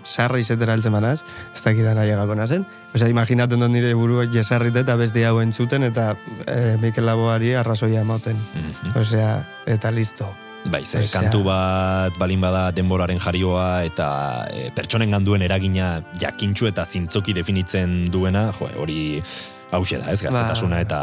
[0.07, 2.65] sarra izetera altzen manaz, ez dakit da nahi agako nazen.
[2.95, 6.13] Osea, imaginaten dut nire buru jesarrite eta besti hau entzuten eta
[6.47, 8.39] e, Mikel Laboari arrazoia ematen.
[8.55, 8.95] Mhm.
[9.03, 9.33] Osea,
[9.67, 10.31] eta listo.
[10.71, 16.67] Bai, ze, Osea- kantu bat balin bada denboraren jarioa eta e, pertsonen ganduen eragina jakintxu
[16.71, 19.23] eta zintzoki definitzen duena, jo, hori
[19.71, 20.83] hause da, ez, gaztetasuna Ba.
[20.87, 21.01] eta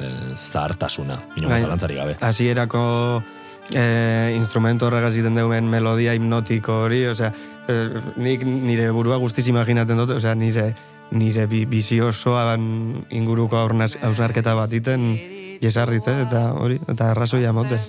[0.00, 1.60] e, zahartasuna, inongo Bai.
[1.60, 2.16] zalantzari gabe.
[2.20, 2.84] Hasierako
[3.74, 7.32] e, instrumento horregaz egiten duen melodia hipnotiko hori, osea,
[7.68, 7.80] e,
[8.16, 10.72] nik nire burua guztiz imaginaten dut, osea, nire
[11.10, 15.06] nire bi, bizi osoan inguruko hausnarketa bat iten
[15.60, 17.80] jesarrite, eta hori, eta arrazoia moten.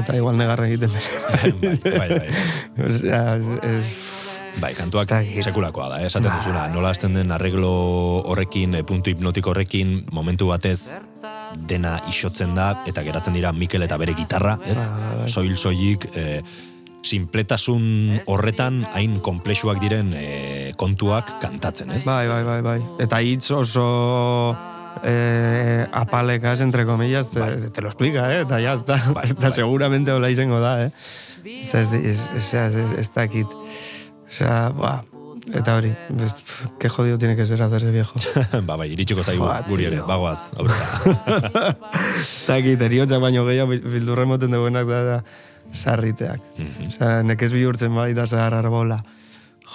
[0.00, 1.52] Eta igual negarra egiten bai,
[1.84, 2.28] bai, bai.
[2.90, 4.25] Osea, es, es,
[4.60, 6.38] Bai, kantuak Ez sekulakoa da, eh, esaten Bai.
[6.40, 6.68] duzuna.
[6.72, 10.94] Nola hasten den arreglo horrekin, eh, puntu hipnotiko horrekin, momentu batez
[11.68, 14.78] dena isotzen da, eta geratzen dira Mikel eta bere gitarra, ez?
[14.92, 15.28] Bai.
[15.30, 16.42] Soil soilik, eh,
[17.06, 22.04] sinpletasun horretan hain komplexuak diren eh, kontuak kantatzen, ez?
[22.04, 22.80] Bai, bai, bai, bai.
[22.98, 24.56] Eta hitz oso
[25.04, 27.70] eh, apalekas, entre comillas, te, Bai.
[27.70, 28.40] te lo explica, eh?
[28.42, 28.96] Eta ya está.
[29.12, 29.52] Bai, eta bai.
[29.52, 30.90] seguramente hola izango da, eh?
[31.44, 33.46] Ez, ez, ez, ez, ez, ez, ez dakit.
[34.26, 35.00] Osea, buah,
[35.54, 38.14] eta hori, ez, pf, qué jodido tiene que ser hacerse viejo.
[38.66, 41.76] ba, bai, iritsiko zaigu guri ere, bagoaz, aurrera.
[42.34, 45.20] ez dakit, eriotzak baino gehiago bil- bildurra moten duenak da,
[45.72, 46.40] sarriteak.
[46.58, 46.88] Mhm.
[46.94, 49.02] Osea, nekez bihurtzen bai da zahar arbola.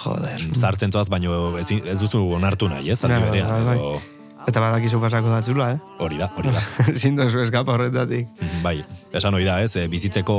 [0.02, 0.40] Joder.
[0.56, 3.00] Sartzen toaz, baino ez, ez duzu onartu nahi, ez?
[3.04, 3.90] Bai, bai, berean, bai, edo...
[4.48, 5.78] Eta badakizu pasako datzula, eh?
[6.02, 6.60] Hori da, hori da.
[6.92, 8.26] Ezin dozu eskapa horretatik.
[8.64, 8.80] Bai,
[9.14, 10.36] esan hori da, ez, e, bizitzeko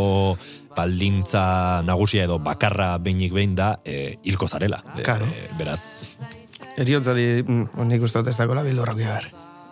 [0.76, 4.82] baldintza nagusia edo bakarra behinik behin da e, hilko zarela.
[4.97, 5.26] E, Claro.
[5.32, 6.04] e, beraz,
[6.76, 9.28] Eriotzari, mm, nik uste dut ez dakola bildurrak behar.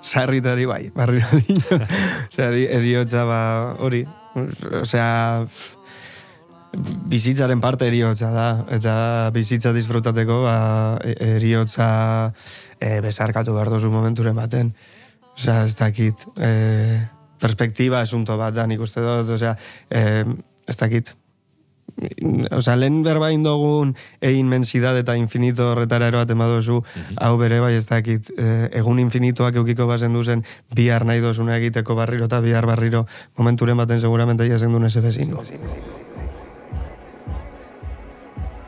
[0.06, 1.80] Sarritari bai, dino.
[2.32, 3.40] Osea, eri- eriotza ba,
[3.82, 4.04] hori.
[4.82, 5.44] Osea,
[7.12, 8.48] bizitzaren parte eriotza da.
[8.72, 8.94] Eta
[9.34, 10.56] bizitza disfrutateko, ba,
[11.04, 12.34] e- eriotza
[12.82, 14.74] e, bezarkatu behar dozu momenturen baten.
[15.38, 16.52] Osea, ez dakit, e,
[17.40, 19.56] perspektiba esunto bat da, nik uste dut, osea,
[19.90, 20.26] e,
[20.68, 21.16] ez dakit,
[22.52, 26.80] Osea, lehen berba indogun e inmensidad eta infinito horretara eroaten badozu,
[27.20, 31.96] hau bere bai ez dakit, eh, egun infinituak eukiko bazen duzen bihar nahi dozuna egiteko
[31.96, 33.06] barriro eta bihar barriro
[33.38, 35.44] momenturen baten seguramente jasen duen eze bezingo.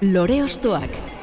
[0.01, 1.22] Lore Ostoak.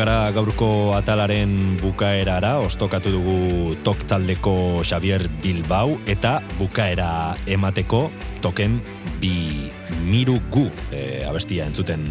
[0.00, 8.06] Gara gaurko atalaren bukaerara, ostokatu dugu tok taldeko Xavier Bilbao, eta bukaera emateko
[8.40, 8.78] token
[9.20, 9.68] bi
[10.08, 12.06] miru gu e, abestia entzuten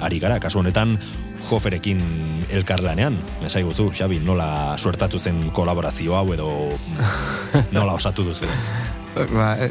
[0.00, 0.96] ari gara, kasu honetan
[1.50, 2.00] joferekin
[2.56, 3.18] elkarlanean.
[3.44, 6.48] Esai guzu, Xabi, nola suertatu zen kolaborazio hau edo
[7.76, 8.48] nola osatu duzu?
[9.16, 9.68] Ba, e,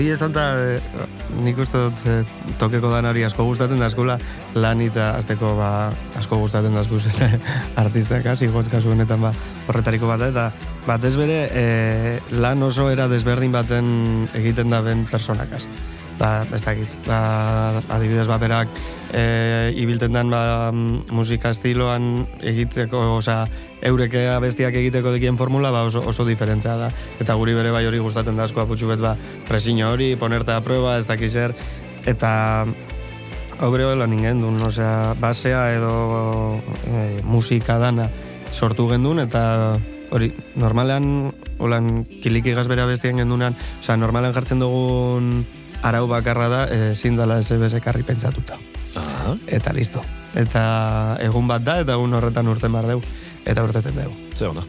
[0.00, 1.06] egi esan da, e,
[1.46, 4.18] nik uste dut tokeko danari asko gustatzen da askola,
[4.54, 5.70] lan eta azteko ba,
[6.18, 7.40] asko gustatzen da zen
[7.84, 9.32] artistak hasi, kasu honetan ba,
[9.68, 10.52] horretariko bat eta
[10.86, 15.66] batez bere e, lan oso era desberdin baten egiten da ben personakaz.
[16.14, 18.68] Ba, ez dakit, ba, adibidez ba, berak
[19.10, 23.48] e, ibilten den ba, musika estiloan egiteko, osea,
[23.82, 26.92] eureke abestiak egiteko dekien formula ba, oso, oso diferentea da.
[27.18, 29.16] Eta guri bere bai hori gustatzen da asko aputxu bet ba,
[29.48, 31.56] presiño hori, ponerte a prueba, ez dakiz zer,
[32.06, 32.30] eta
[33.60, 38.08] hau bere lan ingen duen, osea, basea edo e, musika dana
[38.52, 39.78] sortu gendun, eta
[40.14, 45.44] hori, normalean, holan, kilikigaz bere abestian gendunan, osea, normalean jartzen dugun
[45.84, 46.60] arau bakarra da,
[46.92, 48.56] ezin dala ez ekarri pentsatuta.
[48.96, 49.34] Aha.
[49.46, 50.02] Eta listo.
[50.34, 53.02] Eta egun bat da, eta egun horretan urten bar deu.
[53.44, 54.08] Eta urteten deu.
[54.34, 54.62] Ze ona.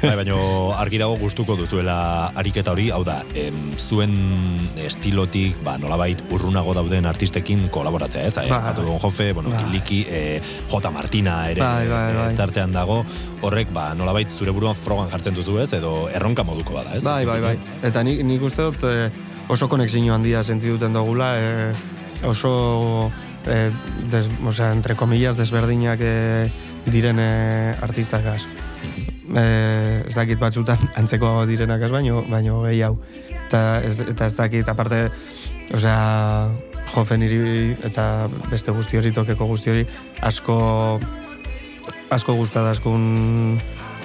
[0.00, 0.36] Bai, baino
[0.78, 4.14] argi dago gustuko duzuela ariketa hori, hau da, em, zuen
[4.78, 8.34] estilotik, ba, nolabait urrunago dauden artistekin kolaboratzea, ez?
[8.38, 8.46] Bai.
[8.52, 9.64] Ba, Atu Don Jofe, bueno, Bai.
[9.64, 10.90] Kiliki, e, J.
[10.94, 12.34] Martina ere Bai, bai, e, bai.
[12.38, 13.00] tartean dago,
[13.42, 15.72] horrek, ba, nolabait zure buruan frogan jartzen duzu, ez?
[15.72, 17.02] Edo erronka moduko bada, ez?
[17.04, 17.58] Bai, bai, bai.
[17.82, 19.10] Eta nik, nik uste dut eh,
[19.48, 21.74] oso konexio handia sentiduten dugula, eh,
[22.30, 23.10] oso,
[23.46, 23.70] eh,
[24.10, 26.48] des, osea, entre comillas, desberdinak eh,
[26.86, 28.44] diren eh, artistakaz.
[29.34, 32.94] Eh, ez dakit batzutan antzeko direnakaz, baino, baino gehi hau.
[33.46, 35.08] Eta ez, eta ez dakit, aparte,
[35.74, 36.48] osea,
[36.94, 39.86] jofen iri eta beste guzti hori, tokeko guzti hori,
[40.22, 40.58] asko
[42.14, 43.04] asko gustadazkun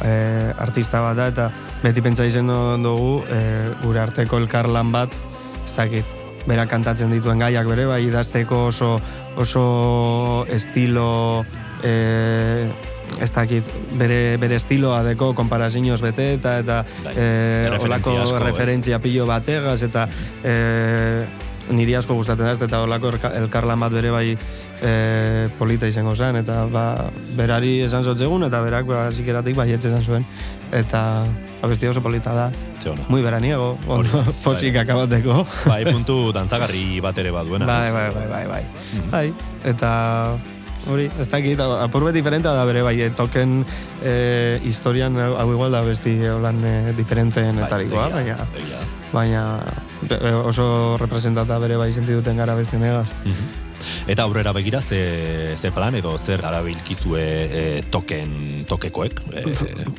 [0.06, 1.50] eh, artista bat da, eta
[1.84, 2.50] beti pentsa izen
[2.84, 5.16] dugu eh, gure arteko elkarlan bat,
[5.66, 6.16] ez dakit,
[6.48, 8.96] bera kantatzen dituen gaiak bere, bai idazteko oso,
[9.38, 9.66] oso
[10.50, 11.44] estilo
[11.84, 12.70] eh,
[13.22, 13.64] ez dakit,
[13.98, 20.08] bere, bere estiloa deko konparazioz bete, eta eta Bai, erreferentzia olako referentzia pilo bategaz, eta
[20.44, 21.26] eh,
[21.72, 24.38] niri asko gustatzen da, eta olako elka- elkarlan bat bere bai
[24.82, 26.86] eh, polita izango zen, eta ba,
[27.38, 30.26] berari esan zotzegun, eta berak ba, zikeratik bai esan zuen,
[30.72, 31.26] eta
[31.62, 32.52] abesti oso polita da.
[32.80, 33.02] Ze ona.
[33.10, 35.46] Muy veraniego, ondo, posik akabateko.
[35.66, 37.66] Bai, puntu dantzagarri bat ere baduena.
[37.66, 38.64] Bai, bai, bai, bai, bai.
[39.12, 39.34] Bai,
[39.66, 40.38] eta
[40.88, 43.66] hori, ez dakit, apur bet diferentea da bere, bai, eh, token
[44.04, 48.38] eh, historian hau hau igual da besti holan eh, diferenteen Bai, etarikoa, baina,
[49.12, 49.44] baina
[50.08, 53.10] be- oso representata bere bai sentiduten gara besti negaz.
[53.26, 53.68] Mhm.
[54.12, 59.22] Eta aurrera begira, ze, ze plan edo zer arabilkizue e, token tokekoek?
[59.32, 59.44] E,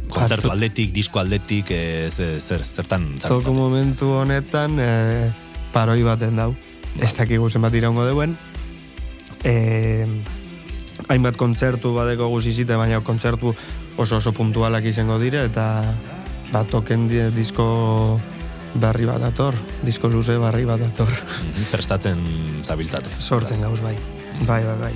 [0.09, 5.31] kontzertu to- aldetik, disko aldetik, e, ze, zer, zertan Toko momentu honetan eh,
[5.73, 6.55] paroi baten dau.
[7.01, 8.36] Ez dakigu zenbat iraungo deuen.
[9.44, 10.07] Eh,
[11.11, 13.55] hainbat kontzertu badeko guzizite, baina kontzertu
[13.99, 15.82] oso oso puntualak izango dire, eta
[16.53, 18.20] bat token di- disko
[18.74, 21.11] berri bat dator, disko luze berri bat dator.
[21.11, 22.20] Mhm, Prestatzen
[22.65, 23.11] zabiltzate.
[23.19, 23.97] Sortzen gauz bai.
[24.47, 24.93] Bai, bai, bai.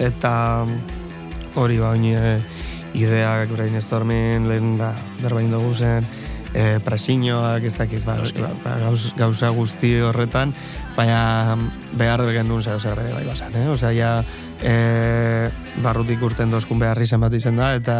[0.00, 0.64] Eta
[1.54, 2.38] hori ba, oin e,
[2.96, 6.06] ideak brainstorming, lehen da, berbain dugu zen,
[6.54, 10.54] e, presiñoak, ez dakiz, ba, ba, ba, gauz, gauza guzti genuen
[10.96, 11.56] baina
[11.98, 13.68] behar gendun zeo zer ere bai basan, eh?
[13.68, 14.10] Osea, ja,
[14.62, 15.50] e,
[15.82, 17.98] barrutik urten dozkun behar izan bat izan da, eta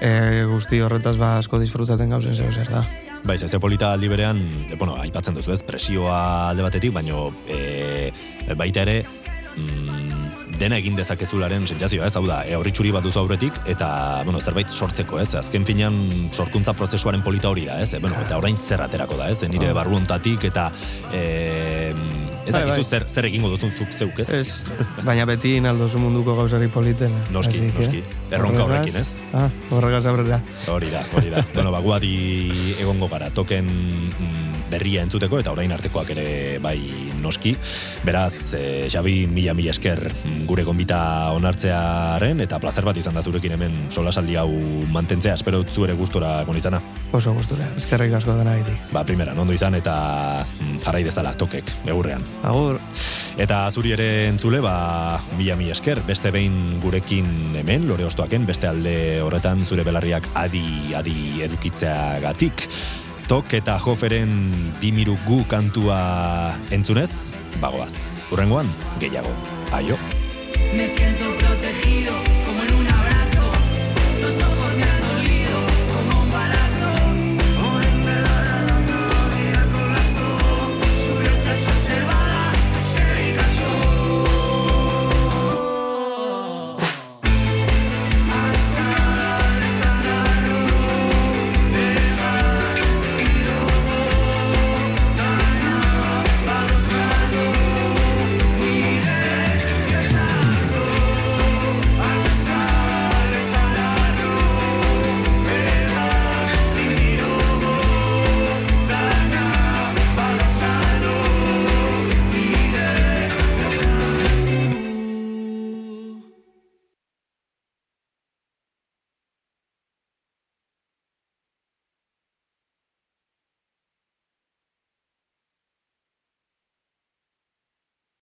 [0.00, 2.84] e, guzti horretaz ba asko disfrutaten gauzen zeo zer da.
[3.24, 4.40] Bai, ze polita aldi berean,
[4.78, 8.10] bueno, aipatzen duzu ez, presioa alde batetik, baino e,
[8.56, 9.02] baita ere,
[9.60, 12.16] mm, dena egin dezakezularen sentsazioa, ez?
[12.16, 13.90] Hau da, e, horritxuri bat duzu aurretik, eta,
[14.24, 15.34] bueno, zerbait sortzeko, ez?
[15.36, 16.00] Azken finean,
[16.32, 17.92] sorkuntza prozesuaren polita hori da, ez?
[17.92, 19.42] E, bueno, eta orain zer aterako da, ez?
[19.44, 20.70] E, nire barruontatik, eta
[21.12, 21.24] e,
[22.50, 22.84] ez Bai, bai.
[22.84, 24.28] zer, zer egingo duzun zuk zeuk, ez?
[24.42, 24.54] Ez,
[25.06, 27.14] baina beti naldozu munduko gauzari politen.
[27.34, 28.02] Noski, así que, noski.
[28.30, 29.14] Erronka horregaz- horrekin, ez?
[29.32, 30.40] Ah, horregaz aurrera.
[30.68, 31.44] Hori da, hori da.
[31.54, 32.14] bueno, ba, guadi
[32.80, 36.78] egongo gara, token mm, berria entzuteko, eta orain artekoak ere bai
[37.20, 37.54] noski.
[38.06, 40.00] Beraz, e, Xabi, mila mila esker
[40.48, 41.00] gure gonbita
[41.36, 44.50] onartzearen, eta plazer bat izan da zurekin hemen solasaldi hau
[44.94, 46.80] mantentzea, espero zu ere gustora egon izana.
[47.12, 48.78] Oso gustura, eskerrik asko dena gaitik.
[48.94, 49.96] Ba, primera, ondo izan eta
[50.44, 52.24] mm, jarrai dezala tokek, egurrean.
[52.46, 52.78] Agur.
[53.40, 58.68] Eta zuri ere entzule, ba, mila mila esker, beste behin gurekin hemen, lore ostoaken, beste
[58.70, 58.94] alde
[59.24, 62.66] horretan zure belarriak adi, adi edukitzeagatik.
[63.30, 64.32] Tok eta joferen
[64.80, 65.98] bimiru gu kantua
[66.74, 67.94] entzunez, bagoaz.
[68.34, 68.66] Urrengoan,
[68.98, 69.30] gehiago.
[69.70, 69.94] Aio.
[70.74, 72.39] Me siento protegido